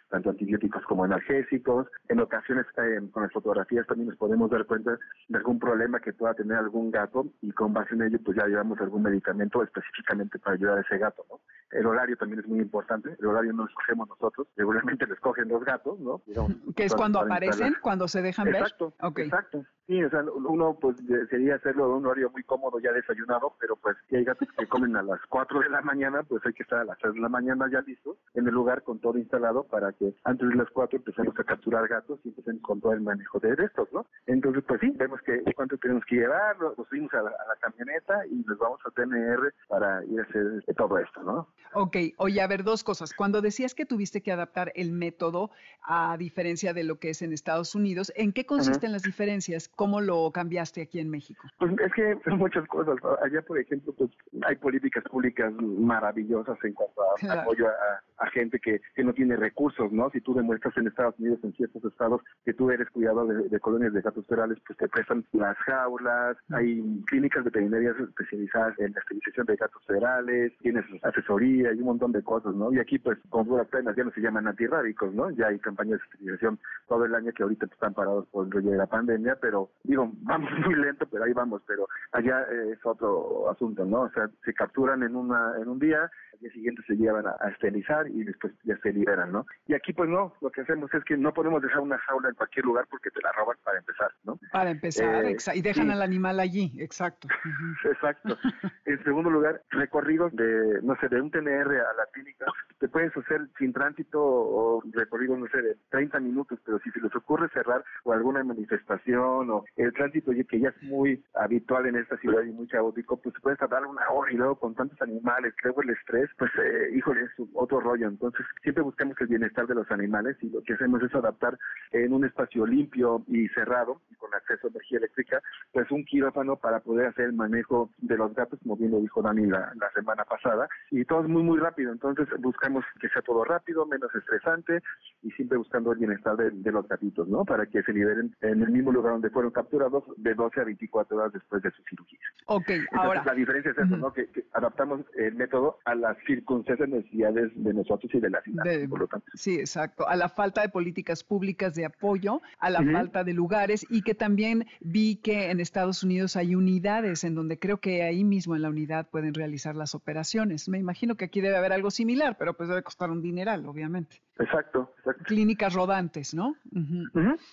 [0.09, 1.87] tanto antibióticos como analgésicos.
[2.07, 6.13] En ocasiones eh, con las fotografías también nos podemos dar cuenta de algún problema que
[6.13, 10.39] pueda tener algún gato y con base en ello pues ya llevamos algún medicamento específicamente
[10.39, 11.39] para ayudar a ese gato, ¿no?
[11.71, 15.47] El horario también es muy importante, el horario no lo escogemos nosotros, regularmente lo escogen
[15.47, 16.21] los gatos, ¿no?
[16.75, 18.55] que es cuando aparecen, cuando se dejan ver.
[18.55, 19.65] Exacto, exacto.
[19.87, 20.97] Sí, o sea, uno pues
[21.29, 24.65] sería hacerlo de un horario muy cómodo ya desayunado, pero pues si hay gatos que
[24.65, 27.19] comen a las 4 de la mañana, pues hay que estar a las 3 de
[27.19, 30.69] la mañana ya listos en el lugar con todo instalado para que antes de las
[30.71, 34.07] 4 empecemos a capturar gatos y empecemos con todo el manejo de estos, ¿no?
[34.25, 38.43] Entonces, pues sí, vemos que cuánto tenemos que llevar, nos subimos a la, camioneta y
[38.45, 41.47] nos vamos a TNR para ir a hacer todo esto, ¿no?
[41.77, 43.13] Ok, oye, a ver, dos cosas.
[43.13, 45.51] Cuando decías que tuviste que adaptar el método
[45.83, 49.67] a diferencia de lo que es en Estados Unidos, ¿en qué consisten las diferencias?
[49.67, 51.45] ¿Cómo lo cambiaste aquí en México?
[51.59, 52.95] Pues es que son muchas cosas.
[53.21, 54.09] Allá, por ejemplo, pues
[54.47, 59.91] hay políticas públicas maravillosas en cuanto a apoyo a, gente que, que, no tiene recursos,
[59.91, 60.09] ¿no?
[60.09, 63.93] Si tú demuestras en Estados Unidos, en ciertos estados, que tú eres cuidado de, colonias
[63.93, 69.45] de gatos ferales, pues te prestan las jaulas, hay clínicas veterinarias especializadas en la esterilización
[69.45, 72.71] de gatos ferales, tienes asesoría y un montón de cosas, ¿no?
[72.73, 75.29] Y aquí, pues, con duras penas ya no se llaman antirrábicos, ¿no?
[75.31, 78.71] Ya hay campañas de esterilización todo el año que ahorita están parados por el rollo
[78.71, 83.49] de la pandemia, pero digo, vamos muy lento, pero ahí vamos, pero allá es otro
[83.49, 84.01] asunto, ¿no?
[84.01, 87.35] O sea, se capturan en una en un día, al día siguiente se llevan a,
[87.49, 89.45] esterilizar y después ya se liberan, ¿no?
[89.67, 92.35] Y aquí pues no, lo que hacemos es que no podemos dejar una jaula en
[92.35, 94.39] cualquier lugar porque te la roban para empezar, ¿no?
[94.51, 97.27] Para empezar, eh, y dejan al animal allí, exacto.
[97.85, 98.37] exacto.
[98.85, 102.45] en segundo lugar, recorridos de, no sé, de un TNR a la clínica,
[102.79, 107.01] te puedes hacer sin tránsito o recorrido, no sé, de 30 minutos, pero si se
[107.01, 111.97] les ocurre cerrar o alguna manifestación o el tránsito que ya es muy habitual en
[111.97, 115.53] esta ciudad y muy caótico, pues puedes tardar una hora y luego con tantos animales,
[115.63, 118.07] luego el estrés pues eh, híjole, es otro rollo.
[118.07, 121.57] Entonces siempre buscamos el bienestar de los animales y lo que hacemos es adaptar
[121.91, 126.55] en un espacio limpio y cerrado y con acceso a energía eléctrica, pues un quirófano
[126.57, 130.25] para poder hacer el manejo de los gatos, como bien lo dijo Dani la, semana
[130.25, 131.91] pasada, y todo muy, muy rápido.
[131.91, 134.81] Entonces buscamos que sea todo rápido, menos estresante
[135.23, 137.45] y siempre buscando el bienestar de, los gatitos, ¿no?
[137.45, 141.17] Para que se liberen en el mismo lugar donde fueron capturados de 12 a 24
[141.17, 142.19] horas después de su cirugía.
[142.47, 143.23] Ok, ahora.
[143.25, 144.13] La diferencia es eso, ¿no?
[144.13, 148.63] Que, adaptamos el método a las circunstancias, necesidades de nosotros y de la ciudad.
[148.89, 149.25] por lo tanto.
[149.33, 150.07] Sí, exacto.
[150.07, 154.13] A la falta de políticas públicas de apoyo, a la falta de lugares y que
[154.13, 158.61] también vi que en Estados Unidos hay unidades en donde creo que ahí mismo en
[158.61, 160.69] la unidad pueden realizar las operaciones.
[160.69, 164.21] Me imagino que aquí debe haber algo similar, pero pues debe costar un dineral, obviamente.
[164.37, 166.55] Exacto, Clínicas rodantes, ¿no?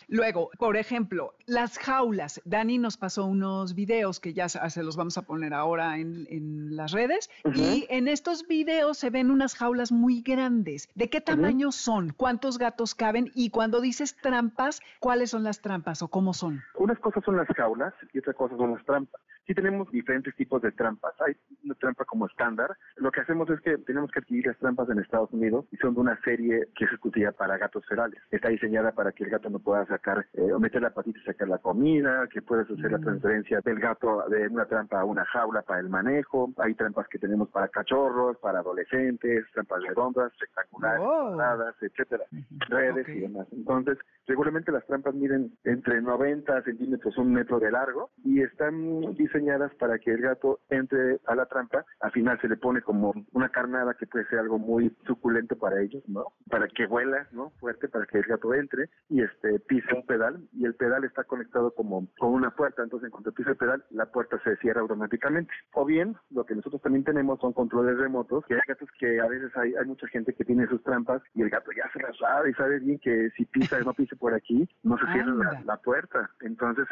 [0.08, 2.40] Luego, por ejemplo, las jaulas.
[2.44, 6.90] Dani nos pasó unos videos que ya se los vamos a poner ahora en, las
[6.90, 7.30] redes.
[7.54, 10.88] Y en estos videos se ven unas jaulas muy grandes.
[10.94, 12.12] ¿De qué tamaño son?
[12.16, 13.30] ¿Cuántos gatos caben?
[13.34, 16.62] Y cuando dices trampas, ¿cuáles son las trampas o cómo son?
[16.74, 19.20] Unas cosas son las jaulas y otra cosa son las trampas.
[19.46, 21.14] Sí tenemos diferentes tipos de trampas.
[21.20, 22.76] Hay una trampa como estándar.
[22.96, 25.94] Lo que hacemos es que tenemos que adquirir las trampas en Estados Unidos y son
[25.94, 28.20] de una serie que es exclusiva para gatos ferales.
[28.30, 31.24] Está diseñada para que el gato no pueda sacar eh, o meter la patita y
[31.24, 33.02] sacar la comida, que puedas hacer la mm.
[33.02, 36.52] transferencia del gato de una trampa a una jaula para el manejo.
[36.58, 41.36] Hay trampas que tenemos para cachorros, para adolescentes, trampas redondas, rectangulares, oh.
[41.80, 42.24] etcétera,
[42.68, 43.46] redes y demás.
[43.52, 49.74] Entonces, regularmente las trampas miden entre 90 centímetros, un metro de largo y están diseñadas
[49.76, 51.84] para que el gato entre a la trampa.
[52.00, 55.80] Al final se le pone como una carnada que puede ser algo muy suculento para
[55.80, 56.26] ellos, ¿no?
[56.50, 57.50] Para que huela, ¿no?
[57.60, 61.24] Fuerte para que el gato entre y este pise un pedal y el pedal está
[61.24, 62.82] conectado como con una puerta.
[62.82, 65.52] Entonces, en cuanto pisa el pedal, la puerta se cierra automáticamente.
[65.74, 69.26] O bien, lo que nosotros también tenemos son controles remotos, que hay gatos que a
[69.26, 72.16] veces hay, hay mucha gente que tiene sus trampas y el gato ya se las
[72.18, 75.62] sabe y sabe bien que si pisa o no pise por aquí, no se cierra
[75.64, 76.30] la, puerta.
[76.40, 76.86] Entonces,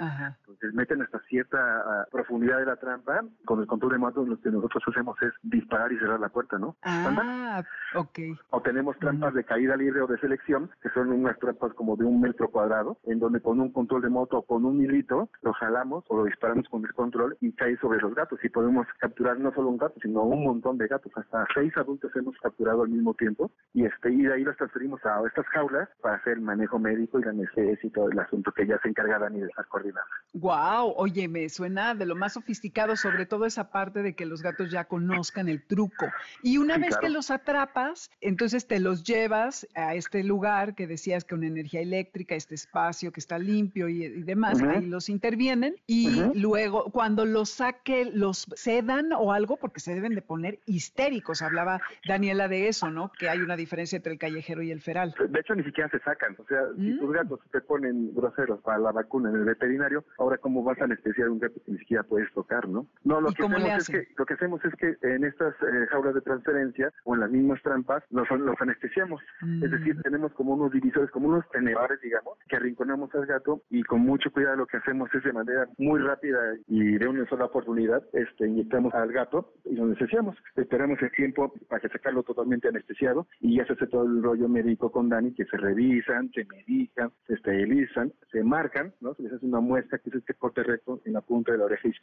[0.46, 3.24] pues, meten hasta cierta ah, profundidad de la trampa.
[3.44, 6.76] Con el control remoto lo que nosotros hacemos es disparar y cerrar la puerta, ¿no?
[6.82, 7.62] Ah,
[7.94, 8.18] ok.
[8.50, 12.04] O tenemos trampas de caída libre o de selección, que son unas trampas como de
[12.04, 15.52] un metro cuadrado, en donde con un control de moto o con un hilito lo
[15.54, 18.38] jalamos o lo disparamos con el control y cae sobre los gatos.
[18.44, 21.12] Y podemos capturar no solo un gato, sino un montón de gatos.
[21.16, 25.04] Hasta seis adultos hemos capturado al mismo tiempo y, este, y de ahí los transferimos
[25.04, 28.52] a estas jaulas para hacer el manejo médico y la necesidad y todo el asunto
[28.52, 30.06] que ya se encargarán y de estar coordinadas.
[30.34, 34.42] Wow, oye, me suena de lo más sofisticado, sobre todo esa parte de que los
[34.42, 36.06] gatos ya conozcan el truco.
[36.42, 41.24] Y una vez que los atrapas, entonces te los llevas a este lugar que decías
[41.24, 46.22] que una energía eléctrica, este espacio que está limpio y, demás, ahí los intervienen y
[46.34, 51.42] luego cuando los saque, los sedan o algo, porque se deben de poner histéricos.
[51.42, 53.10] Hablaba Daniela de eso, ¿no?
[53.18, 55.14] Que hay una diferencia entre el callejero y el feral.
[55.18, 56.36] De hecho, ni siquiera se sacan.
[56.38, 57.12] O sea, si tus mm.
[57.12, 61.30] gatos te ponen groseros para la vacuna en el veterinario, ahora cómo vas a anestesiar
[61.30, 62.86] un gato que ni siquiera puedes tocar, ¿no?
[63.04, 66.14] No, lo que hacemos es que lo que hacemos es que en estas eh, jaulas
[66.14, 69.22] de transferencia o en las mismas trampas los, los anestesiamos.
[69.62, 70.02] Es decir, mm.
[70.02, 74.32] tenemos como unos divisores, como unos tenedores, digamos, que arrinconamos al gato y con mucho
[74.32, 78.48] cuidado lo que hacemos es de manera muy rápida y de una sola oportunidad, este,
[78.48, 80.36] inyectamos al gato y lo anestesiamos.
[80.56, 84.48] Esperamos el tiempo para que sacarlo totalmente anestesiado y ya se hace todo el rollo
[84.48, 89.14] médico con Dani, que se revisan, se medican, se esterilizan, se marcan, ¿no?
[89.14, 91.66] Se les hace una muestra que es este corte recto en la punta de la
[91.66, 91.99] oreja izquierda.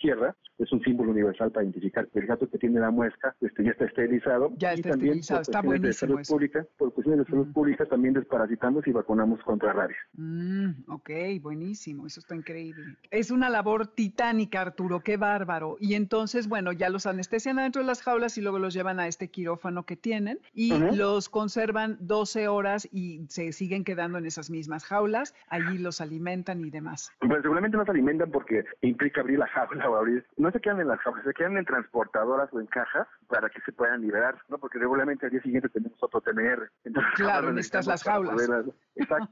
[0.57, 3.86] Es un símbolo universal para identificar el gato que tiene la muestra este, ya está
[3.86, 4.51] esterilizado.
[4.57, 5.88] Ya está y también, esterilizado, está buenísimo.
[5.88, 9.97] De salud pública, por cuestiones de salud pública también desparasitamos y vacunamos contra rabia.
[10.13, 11.10] Mm, ok,
[11.41, 12.95] buenísimo, eso está increíble.
[13.12, 15.77] Es una labor titánica, Arturo, qué bárbaro.
[15.79, 19.07] Y entonces, bueno, ya los anestesian adentro de las jaulas y luego los llevan a
[19.07, 24.49] este quirófano que tienen y los conservan 12 horas y se siguen quedando en esas
[24.49, 27.12] mismas jaulas, allí los alimentan y demás.
[27.19, 30.88] Pues seguramente no se alimentan porque implica abrir la jaula abrir, no se quedan en
[30.88, 34.58] las jaulas, se quedan en transportadoras o en cajas para que se puedan liberar, ¿no?
[34.58, 36.69] Porque regularmente al día siguiente tenemos otro TMR.
[36.84, 38.36] Entonces, claro, necesitas las jaulas.
[38.95, 39.30] Exacto.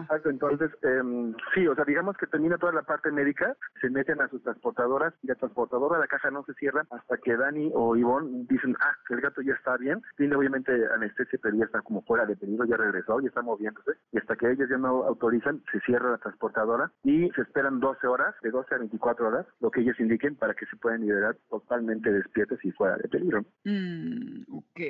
[0.00, 0.30] Exacto.
[0.30, 4.28] Entonces, em, sí, o sea, digamos que termina toda la parte médica, se meten a
[4.28, 8.46] sus transportadoras y la transportadora, la caja no se cierra hasta que Dani o Ivonne
[8.48, 10.02] dicen, ah, el gato ya está bien.
[10.16, 13.92] Tiene obviamente anestesia, pero ya está como fuera de peligro, ya regresó, ya está moviéndose.
[14.12, 18.06] Y hasta que ellos ya no autorizan, se cierra la transportadora y se esperan 12
[18.06, 21.36] horas, de 12 a 24 horas, lo que ellos indiquen para que se puedan liberar
[21.48, 23.44] totalmente despiertos y fuera de peligro.
[23.64, 24.80] Mm, ok.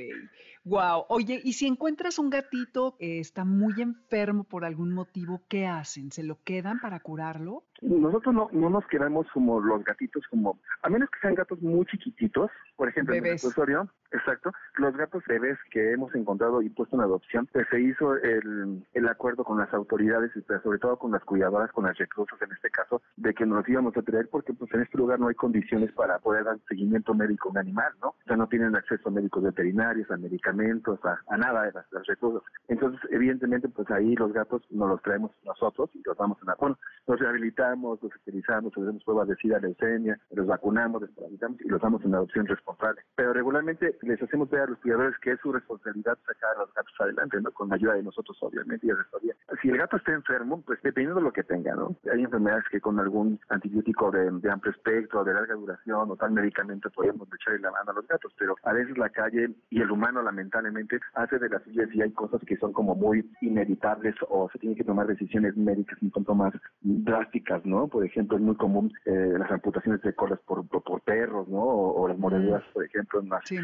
[0.64, 1.06] Wow.
[1.08, 6.10] Oye, y si encuentras un gatito que está muy enfermo por algún motivo, ¿qué hacen?
[6.10, 7.64] ¿Se lo quedan para curarlo?
[7.82, 11.86] nosotros no, no nos quedamos como los gatitos, como, a menos que sean gatos muy
[11.86, 16.96] chiquititos, por ejemplo, en el reclusorio, exacto, los gatos bebés que hemos encontrado y puesto
[16.96, 20.98] en adopción, pues se hizo el, el acuerdo con las autoridades y pues, sobre todo
[20.98, 24.28] con las cuidadoras, con las reclusas en este caso, de que nos íbamos a traer
[24.30, 27.58] porque pues en este lugar no hay condiciones para poder dar seguimiento médico a un
[27.58, 28.08] animal, ¿no?
[28.08, 32.04] O sea, no tienen acceso a médicos veterinarios, a medicamentos, a, nada de las, las
[32.08, 32.42] reclusas.
[32.66, 36.76] Entonces, evidentemente, pues ahí los gatos nos los traemos nosotros y los vamos a, bueno,
[37.06, 41.80] los rehabilitamos, los esterilizamos, hacemos pruebas de sida, leucemia, los vacunamos, los parasitamos y los
[41.80, 43.02] damos en adopción responsable.
[43.14, 46.74] Pero regularmente les hacemos ver a los cuidadores que es su responsabilidad sacar a los
[46.74, 47.52] gatos adelante, ¿no?
[47.52, 49.36] Con la ayuda de nosotros, obviamente, y asesoría.
[49.62, 51.94] Si el gato está enfermo, pues dependiendo de lo que tenga, ¿no?
[52.12, 56.90] Hay enfermedades que con algún antibiótico de, amplio espectro, de larga duración o tal medicamento
[56.90, 60.22] podemos echarle la mano a los gatos, pero a veces la calle y el humano
[60.22, 64.58] lamentablemente hace de las suyas y hay cosas que son como muy inevitables o se
[64.58, 67.88] tienen que tomar decisiones médicas un poco más drásticas, ¿no?
[67.88, 71.62] Por ejemplo, es muy común eh, las amputaciones de colas por, por, perros, ¿no?
[71.62, 73.58] O, las mordeduras, por ejemplo, en las, sí,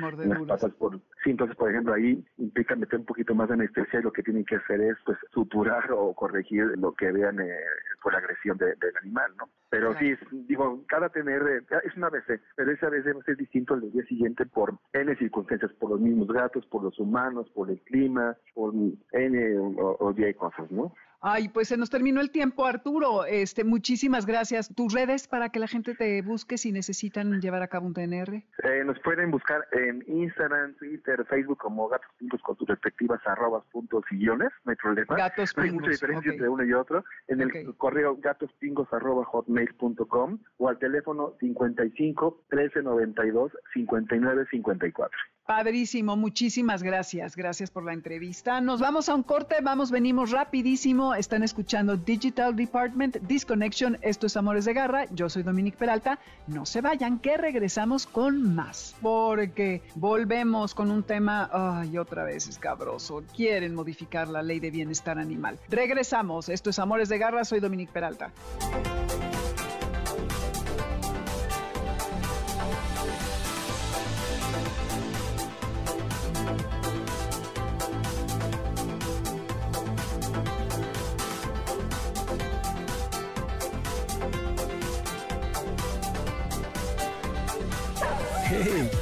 [0.47, 0.99] patas por...
[1.23, 4.23] Sí, entonces, por ejemplo, ahí implica meter un poquito más de anestesia y lo que
[4.23, 7.57] tienen que hacer es, pues, suturar o corregir lo que vean eh,
[8.03, 9.49] por la agresión del animal, ¿no?
[9.69, 13.37] Pero sí, digo, cada tener, eh, es una ABC, pero esa ABC va a ser
[13.37, 17.69] distinto al día siguiente por N circunstancias, por los mismos gatos, por los humanos, por
[17.71, 18.73] el clima, por
[19.13, 20.95] N o, o hay cosas, ¿no?
[21.29, 23.25] Ay, pues se nos terminó el tiempo, Arturo.
[23.25, 24.73] Este, muchísimas gracias.
[24.73, 28.45] ¿Tus redes para que la gente te busque si necesitan llevar a cabo un TNR?
[28.63, 33.65] Eh, nos pueden buscar en Instagram, Twitter, Facebook como Gatos Pingos con tus respectivas arrobas
[33.73, 35.17] puntos y guiones, no hay problema.
[35.17, 37.05] Gatos no hay mucha diferencia entre uno y otro.
[37.27, 45.19] En el correo gatospingos arroba hotmail.com o al teléfono 55 13 92 59 54.
[45.47, 47.37] Padrísimo, muchísimas gracias.
[47.37, 48.61] Gracias por la entrevista.
[48.61, 51.15] Nos vamos a un corte, vamos, venimos rapidísimo.
[51.15, 53.97] Están escuchando Digital Department Disconnection.
[54.03, 55.07] Esto es Amores de Garra.
[55.13, 56.19] Yo soy Dominique Peralta.
[56.49, 58.97] No se vayan, que regresamos con más.
[59.01, 63.23] Porque volvemos con un tema, ay, otra vez escabroso.
[63.35, 65.61] Quieren modificar la ley de bienestar animal.
[65.69, 66.49] Regresamos.
[66.49, 67.45] Esto es Amores de Garra.
[67.45, 68.33] Soy Dominique Peralta.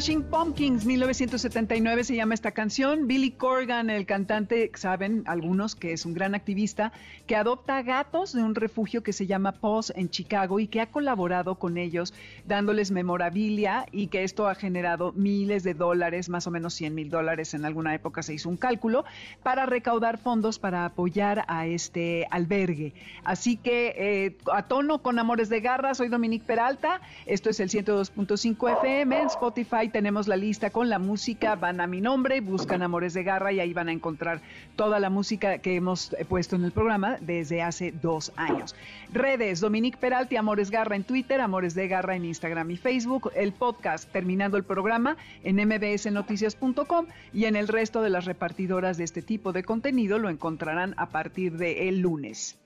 [0.00, 3.06] Smashing Pumpkins, 1979 se llama esta canción.
[3.06, 6.90] Billy Corgan, el cantante, saben algunos que es un gran activista,
[7.26, 10.86] que adopta gatos de un refugio que se llama Paws en Chicago y que ha
[10.86, 12.14] colaborado con ellos
[12.46, 17.10] dándoles memorabilia y que esto ha generado miles de dólares, más o menos 100 mil
[17.10, 19.04] dólares en alguna época se hizo un cálculo,
[19.42, 22.94] para recaudar fondos para apoyar a este albergue.
[23.22, 27.68] Así que eh, a tono con Amores de Garra, soy Dominique Peralta, esto es el
[27.68, 32.82] 102.5 FM en Spotify tenemos la lista con la música, van a mi nombre, buscan
[32.82, 34.40] Amores de Garra y ahí van a encontrar
[34.76, 38.74] toda la música que hemos puesto en el programa desde hace dos años.
[39.12, 43.52] Redes, Dominique Peralti, Amores Garra en Twitter, Amores de Garra en Instagram y Facebook, el
[43.52, 49.22] podcast terminando el programa en mbsnoticias.com y en el resto de las repartidoras de este
[49.22, 52.58] tipo de contenido lo encontrarán a partir de el lunes.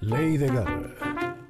[0.00, 1.43] Ley de Garra.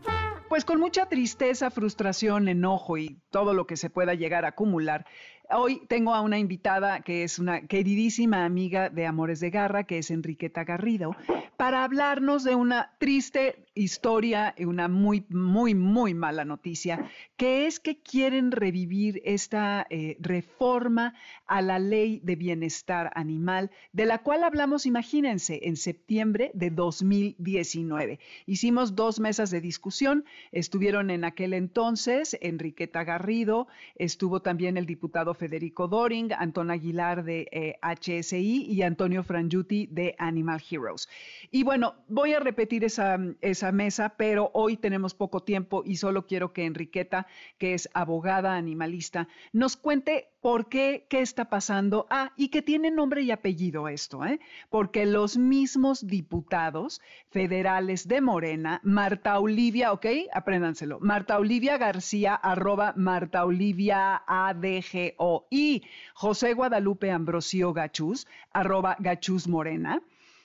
[0.54, 5.04] Pues con mucha tristeza, frustración, enojo y todo lo que se pueda llegar a acumular,
[5.50, 9.98] hoy tengo a una invitada que es una queridísima amiga de Amores de Garra, que
[9.98, 11.16] es Enriqueta Garrido,
[11.56, 17.98] para hablarnos de una triste historia, una muy, muy, muy mala noticia, que es que
[17.98, 21.14] quieren revivir esta eh, reforma
[21.46, 28.20] a la ley de bienestar animal, de la cual hablamos, imagínense, en septiembre de 2019.
[28.46, 33.66] Hicimos dos mesas de discusión, estuvieron en aquel entonces Enriqueta Garrido,
[33.96, 40.14] estuvo también el diputado Federico Doring, Antón Aguilar de HSI eh, y Antonio Frangiuti de
[40.18, 41.08] Animal Heroes.
[41.50, 46.26] Y bueno, voy a repetir esa, esa mesa, pero hoy tenemos poco tiempo y solo
[46.26, 47.26] quiero que Enriqueta,
[47.58, 52.06] que es abogada animalista, nos cuente por qué, qué está pasando.
[52.10, 54.40] Ah, y que tiene nombre y apellido esto, ¿eh?
[54.68, 57.00] Porque los mismos diputados
[57.30, 60.06] federales de Morena, Marta Olivia, ¿ok?
[60.32, 61.00] Apréndanselo.
[61.00, 65.82] Marta Olivia García, arroba Marta Olivia ADGO y
[66.14, 70.02] José Guadalupe Ambrosio Gachús, arroba Gachús Morena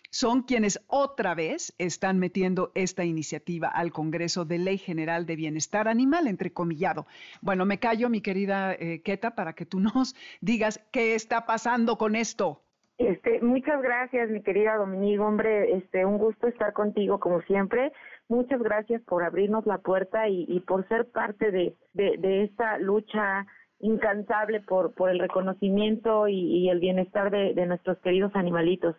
[0.10, 5.88] son quienes otra vez están metiendo esta iniciativa al Congreso de Ley General de Bienestar
[5.88, 7.05] Animal, entrecomillado.
[7.41, 11.97] Bueno, me callo, mi querida eh, Keta, para que tú nos digas qué está pasando
[11.97, 12.62] con esto.
[12.97, 15.20] Este, muchas gracias, mi querida Dominique.
[15.20, 17.93] Hombre, este, un gusto estar contigo como siempre.
[18.28, 23.47] Muchas gracias por abrirnos la puerta y, por ser parte de, esta lucha
[23.80, 28.95] incansable por el reconocimiento y, el bienestar de nuestros queridos animalitos.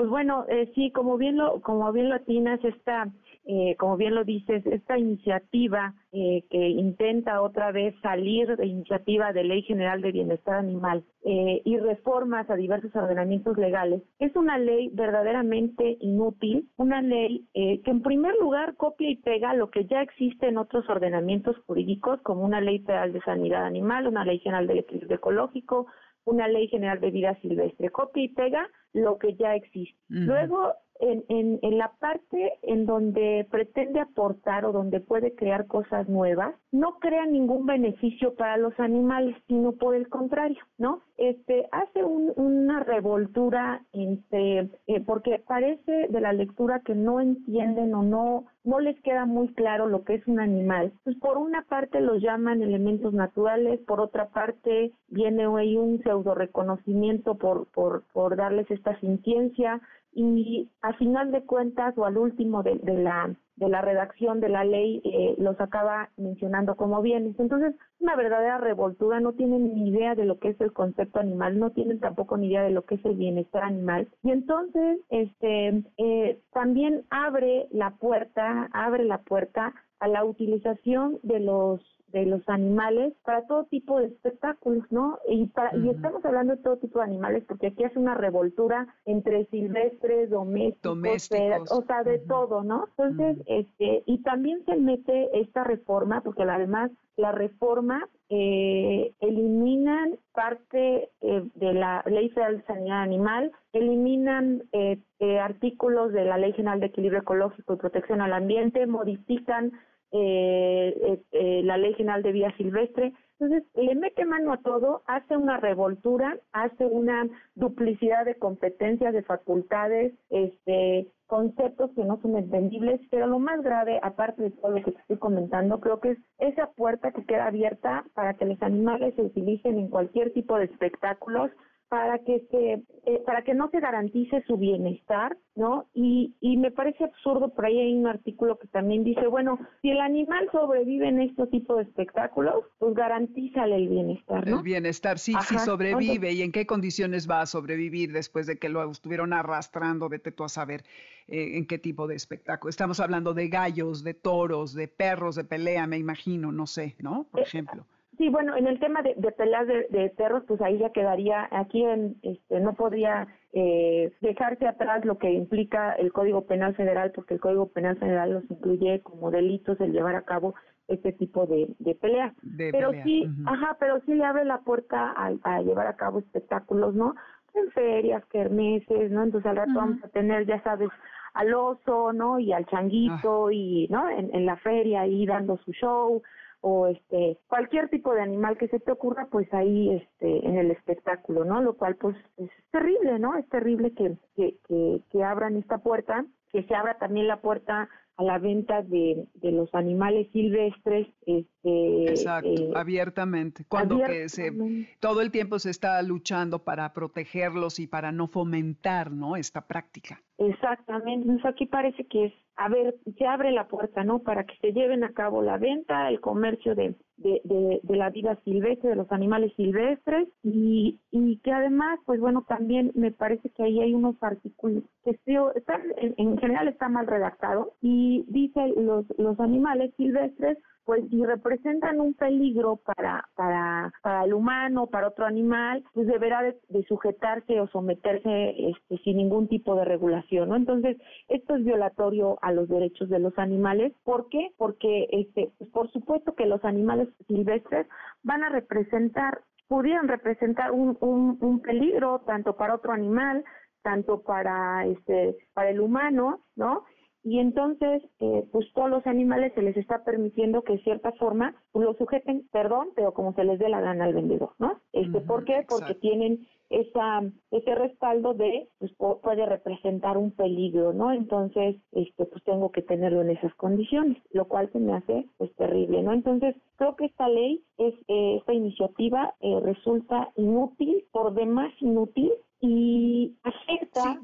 [0.00, 3.12] Pues bueno, eh, sí, como bien lo, como bien lo atinas, esta,
[3.44, 9.34] eh, como bien lo dices, esta iniciativa eh, que intenta otra vez salir de iniciativa
[9.34, 14.56] de Ley General de Bienestar Animal eh, y reformas a diversos ordenamientos legales, es una
[14.56, 19.84] ley verdaderamente inútil, una ley eh, que en primer lugar copia y pega lo que
[19.84, 24.38] ya existe en otros ordenamientos jurídicos, como una ley federal de sanidad animal, una ley
[24.38, 25.88] general del equilibrio ecológico,
[26.24, 29.98] una ley general de vida silvestre, copia y pega lo que ya existe.
[30.08, 36.54] Luego, en, en, la parte en donde pretende aportar o donde puede crear cosas nuevas,
[36.72, 41.00] no crea ningún beneficio para los animales, sino por el contrario, ¿no?
[41.16, 48.02] Este hace una revoltura entre, eh, porque parece de la lectura que no entienden o
[48.02, 50.92] no no les queda muy claro lo que es un animal.
[51.04, 56.34] Pues por una parte los llaman elementos naturales, por otra parte viene ahí un pseudo
[56.34, 59.80] reconocimiento por, por, por darles esta sintiencia
[60.12, 64.64] y a final de cuentas o al último de, la de la redacción de la
[64.64, 67.38] ley eh, los acaba mencionando como bienes.
[67.38, 71.58] Entonces, una verdadera revoltura, no tienen ni idea de lo que es el concepto animal,
[71.58, 74.08] no tienen tampoco ni idea de lo que es el bienestar animal.
[74.22, 81.40] Y entonces, este, eh, también abre la puerta, abre la puerta a la utilización de
[81.40, 81.80] los
[82.12, 85.18] de los animales para todo tipo de espectáculos, ¿no?
[85.28, 88.86] Y, para, y estamos hablando de todo tipo de animales porque aquí hace una revoltura
[89.04, 92.86] entre silvestres, domésticos, o sea, de todo, ¿no?
[92.96, 101.10] Entonces, este, y también se mete esta reforma, porque además la reforma eh, eliminan parte
[101.20, 106.52] eh, de la Ley Federal de Sanidad Animal, eliminan eh, eh, artículos de la Ley
[106.52, 109.72] General de Equilibrio Ecológico y Protección al Ambiente, modifican
[110.12, 113.12] eh, eh, eh, la Ley General de Vida Silvestre.
[113.38, 119.22] Entonces, le mete mano a todo, hace una revoltura, hace una duplicidad de competencias, de
[119.22, 124.84] facultades, este, conceptos que no son entendibles, pero lo más grave, aparte de todo lo
[124.84, 128.60] que te estoy comentando, creo que es esa puerta que queda abierta para que los
[128.62, 131.50] animales se utilicen en cualquier tipo de espectáculos,
[131.90, 135.86] para que se, eh, para que no se garantice su bienestar, ¿no?
[135.92, 139.90] Y, y me parece absurdo, por ahí hay un artículo que también dice, bueno, si
[139.90, 144.58] el animal sobrevive en este tipo de espectáculos, pues garantízale el bienestar, ¿no?
[144.58, 148.68] El bienestar, sí, sí sobrevive y en qué condiciones va a sobrevivir después de que
[148.68, 150.84] lo estuvieron arrastrando, vete tú a saber
[151.26, 152.70] eh, en qué tipo de espectáculo.
[152.70, 157.26] Estamos hablando de gallos, de toros, de perros de pelea, me imagino, no sé, ¿no?
[157.32, 157.84] Por eh, ejemplo.
[158.20, 162.16] Sí, bueno, en el tema de, peleas de, perros, pues ahí ya quedaría, aquí en,
[162.20, 167.40] este, no podría eh, dejarse atrás lo que implica el Código Penal Federal, porque el
[167.40, 170.54] Código Penal Federal los incluye como delitos el llevar a cabo
[170.86, 172.34] este tipo de, de peleas.
[172.58, 177.14] pero sí, ajá, pero sí le abre la puerta a, llevar a cabo espectáculos, ¿no?
[177.54, 179.22] En ferias, kermeses, ¿no?
[179.22, 180.90] Entonces al rato vamos a tener, ya sabes,
[181.32, 182.38] al oso, ¿no?
[182.38, 183.54] Y al changuito, ah.
[183.54, 184.10] y, ¿no?
[184.10, 186.20] En, en la feria ahí dando su show,
[186.62, 190.70] o este cualquier tipo de animal que se te ocurra pues ahí este en el
[190.70, 195.56] espectáculo no lo cual pues es terrible no es terrible que que, que, que abran
[195.56, 197.88] esta puerta que se abra también la puerta
[198.20, 203.64] a la venta de, de los animales silvestres este Exacto, eh, abiertamente.
[203.66, 204.52] Cuando que se,
[205.00, 209.36] todo el tiempo se está luchando para protegerlos y para no fomentar, ¿no?
[209.36, 210.22] Esta práctica.
[210.38, 211.22] Exactamente.
[211.22, 214.20] Entonces aquí parece que es, a ver, se abre la puerta, ¿no?
[214.20, 218.38] Para que se lleven a cabo la venta, el comercio de, de, de, la vida
[218.44, 223.62] silvestre, de los animales silvestres y, y que además, pues bueno, también me parece que
[223.62, 225.10] ahí hay unos artículos que
[225.56, 230.58] están, en, en general está mal redactado y dice los, los animales silvestres
[230.90, 236.42] pues si representan un peligro para, para, para el humano, para otro animal, pues deberá
[236.42, 236.58] de,
[236.88, 240.56] sujetarse o someterse este, sin ningún tipo de regulación, ¿no?
[240.56, 240.96] Entonces,
[241.28, 243.92] esto es violatorio a los derechos de los animales.
[244.02, 244.48] ¿Por qué?
[244.56, 247.86] Porque, este, pues por supuesto que los animales silvestres
[248.24, 253.44] van a representar, pudieran representar un, un, un peligro tanto para otro animal,
[253.82, 256.84] tanto para este para el humano, ¿no?
[257.22, 261.54] Y entonces eh, pues todos los animales se les está permitiendo que de cierta forma
[261.72, 264.80] pues, lo sujeten, perdón, pero como se les dé la gana al vendedor, ¿no?
[264.92, 265.64] Este, ¿Por qué?
[265.68, 268.92] Porque tienen esa, ese respaldo de, pues
[269.22, 271.12] puede representar un peligro, ¿no?
[271.12, 275.54] Entonces, este, pues tengo que tenerlo en esas condiciones, lo cual se me hace, pues,
[275.56, 276.12] terrible, ¿no?
[276.12, 282.32] Entonces, creo que esta ley, es, eh, esta iniciativa eh, resulta inútil, por demás inútil,
[282.60, 284.20] y afecta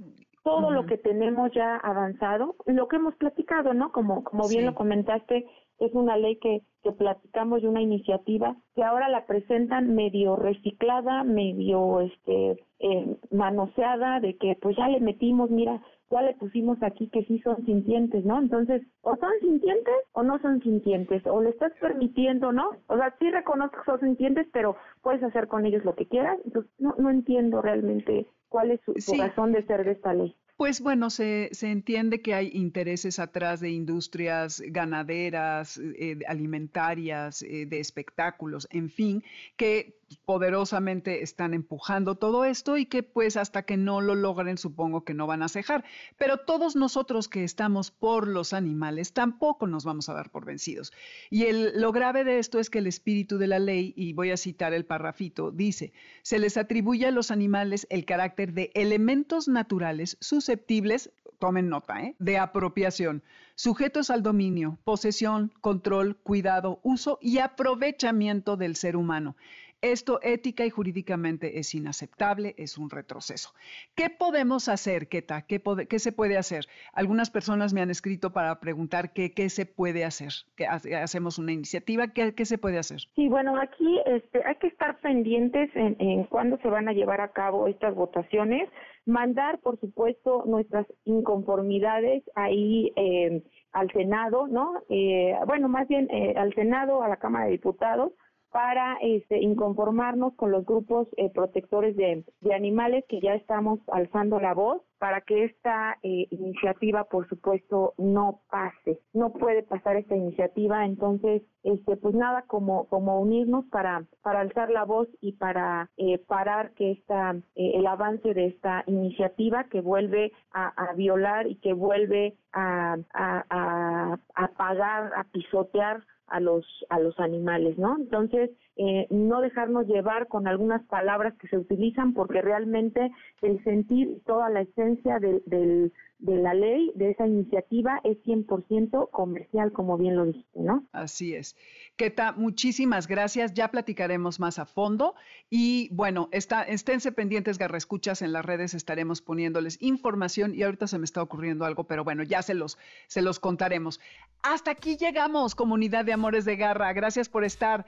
[0.47, 3.90] todo lo que tenemos ya avanzado, lo que hemos platicado, ¿no?
[3.90, 5.44] Como, como bien lo comentaste,
[5.80, 11.24] es una ley que, que platicamos de una iniciativa que ahora la presentan medio reciclada,
[11.24, 17.09] medio este eh, manoseada, de que pues ya le metimos, mira, ya le pusimos aquí
[17.09, 18.39] que sí son sintientes, ¿no?
[18.39, 22.71] Entonces, o son sintientes o no son sintientes, o le estás permitiendo, ¿no?
[22.87, 26.39] O sea, sí reconozco que son sintientes, pero puedes hacer con ellos lo que quieras.
[26.45, 30.37] Entonces, no, no entiendo realmente cuál es su, razón de ser de esta ley.
[30.57, 37.67] Pues bueno, se, se, entiende que hay intereses atrás de industrias ganaderas, eh, alimentarias, eh,
[37.67, 39.23] de espectáculos, en fin,
[39.59, 45.05] que poderosamente están empujando todo esto y que pues hasta que no lo logren supongo
[45.05, 45.85] que no van a cejar.
[46.17, 50.93] Pero todos nosotros que estamos por los animales tampoco nos vamos a dar por vencidos.
[51.31, 54.31] Y el, lo grave de esto es que el espíritu de la ley, y voy
[54.31, 55.93] a citar el parrafito, dice,
[56.23, 62.15] se les atribuye a los animales el carácter de elementos naturales susceptibles, tomen nota, ¿eh?
[62.19, 63.23] de apropiación,
[63.55, 69.37] sujetos al dominio, posesión, control, cuidado, uso y aprovechamiento del ser humano
[69.83, 73.51] esto ética y jurídicamente es inaceptable, es un retroceso.
[73.95, 75.43] ¿Qué podemos hacer, Keta?
[75.43, 76.66] ¿Qué, ¿Qué, se puede hacer?
[76.93, 80.33] Algunas personas me han escrito para preguntar qué, qué se puede hacer.
[80.57, 83.01] ¿Qué, hacemos una iniciativa, ¿qué, ¿qué, se puede hacer?
[83.14, 87.33] Sí, bueno, aquí este, hay que estar pendientes en, cuándo se van a llevar a
[87.33, 88.68] cabo estas votaciones.
[89.05, 92.93] Mandar, por supuesto, nuestras inconformidades ahí.
[92.97, 93.43] Eh,
[93.77, 94.72] al Senado, ¿no?
[94.89, 98.11] Eh, bueno, más bien eh, al Senado, a la Cámara de Diputados,
[98.51, 102.24] para este, inconformarnos con los grupos eh, protectores de,
[102.55, 108.40] animales que ya estamos alzando la voz para que esta eh, iniciativa, por supuesto, no
[108.49, 109.01] pase.
[109.12, 114.70] No puede pasar esta iniciativa, entonces, este, pues nada, como, como unirnos para, para alzar
[114.70, 120.32] la voz y para eh, parar que esta, el avance de esta iniciativa que vuelve
[120.53, 127.18] a, violar y que vuelve a, a, a pagar, a pisotear a los a los
[127.20, 127.97] animales, ¿no?
[127.97, 133.11] Entonces, eh, no dejarnos llevar con algunas palabras que se utilizan porque realmente
[133.43, 139.99] el sentir toda la esencia de la ley, de esa iniciativa, es 100% comercial, como
[139.99, 140.85] bien lo dijiste, ¿no?
[140.93, 141.57] Así es.
[141.97, 143.55] Keta, muchísimas gracias.
[143.55, 145.14] Ya platicaremos más a fondo.
[145.51, 150.99] Y bueno, está, esténse pendientes, Escuchas, en las redes estaremos poniéndoles información y ahorita se
[150.99, 154.01] me está ocurriendo algo, pero bueno, ya se los, se los contaremos.
[154.43, 156.93] Hasta aquí llegamos, comunidad de Amores de Garra.
[156.93, 157.87] Gracias por estar.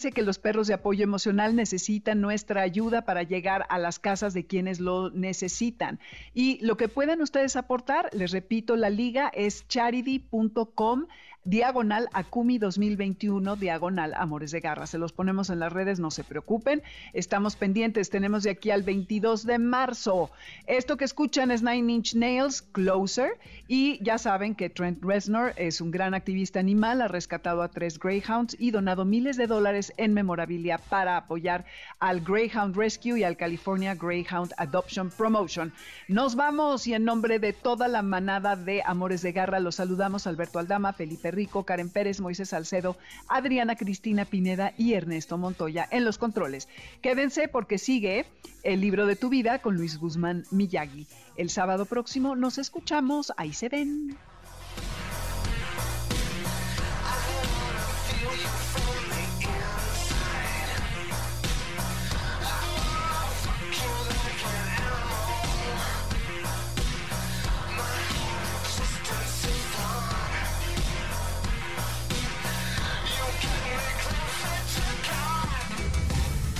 [0.00, 4.46] Que los perros de apoyo emocional necesitan nuestra ayuda para llegar a las casas de
[4.46, 6.00] quienes lo necesitan.
[6.32, 11.06] Y lo que pueden ustedes aportar, les repito, la liga es charity.com
[11.44, 14.86] diagonal Akumi 2021, diagonal Amores de Garra.
[14.86, 16.82] Se los ponemos en las redes, no se preocupen.
[17.12, 20.30] Estamos pendientes, tenemos de aquí al 22 de marzo.
[20.66, 23.38] Esto que escuchan es Nine Inch Nails, Closer.
[23.68, 27.98] Y ya saben que Trent Reznor es un gran activista animal, ha rescatado a tres
[27.98, 31.64] Greyhounds y donado miles de dólares en memorabilia para apoyar
[32.00, 35.72] al Greyhound Rescue y al California Greyhound Adoption Promotion.
[36.08, 40.26] Nos vamos y en nombre de toda la manada de Amores de Garra los saludamos
[40.26, 42.96] Alberto Aldama, Felipe Rico, Karen Pérez, Moisés Salcedo,
[43.28, 46.68] Adriana Cristina Pineda y Ernesto Montoya en los controles.
[47.02, 48.26] Quédense porque sigue
[48.62, 51.06] el libro de tu vida con Luis Guzmán Miyagi.
[51.36, 54.16] El sábado próximo nos escuchamos, ahí se ven.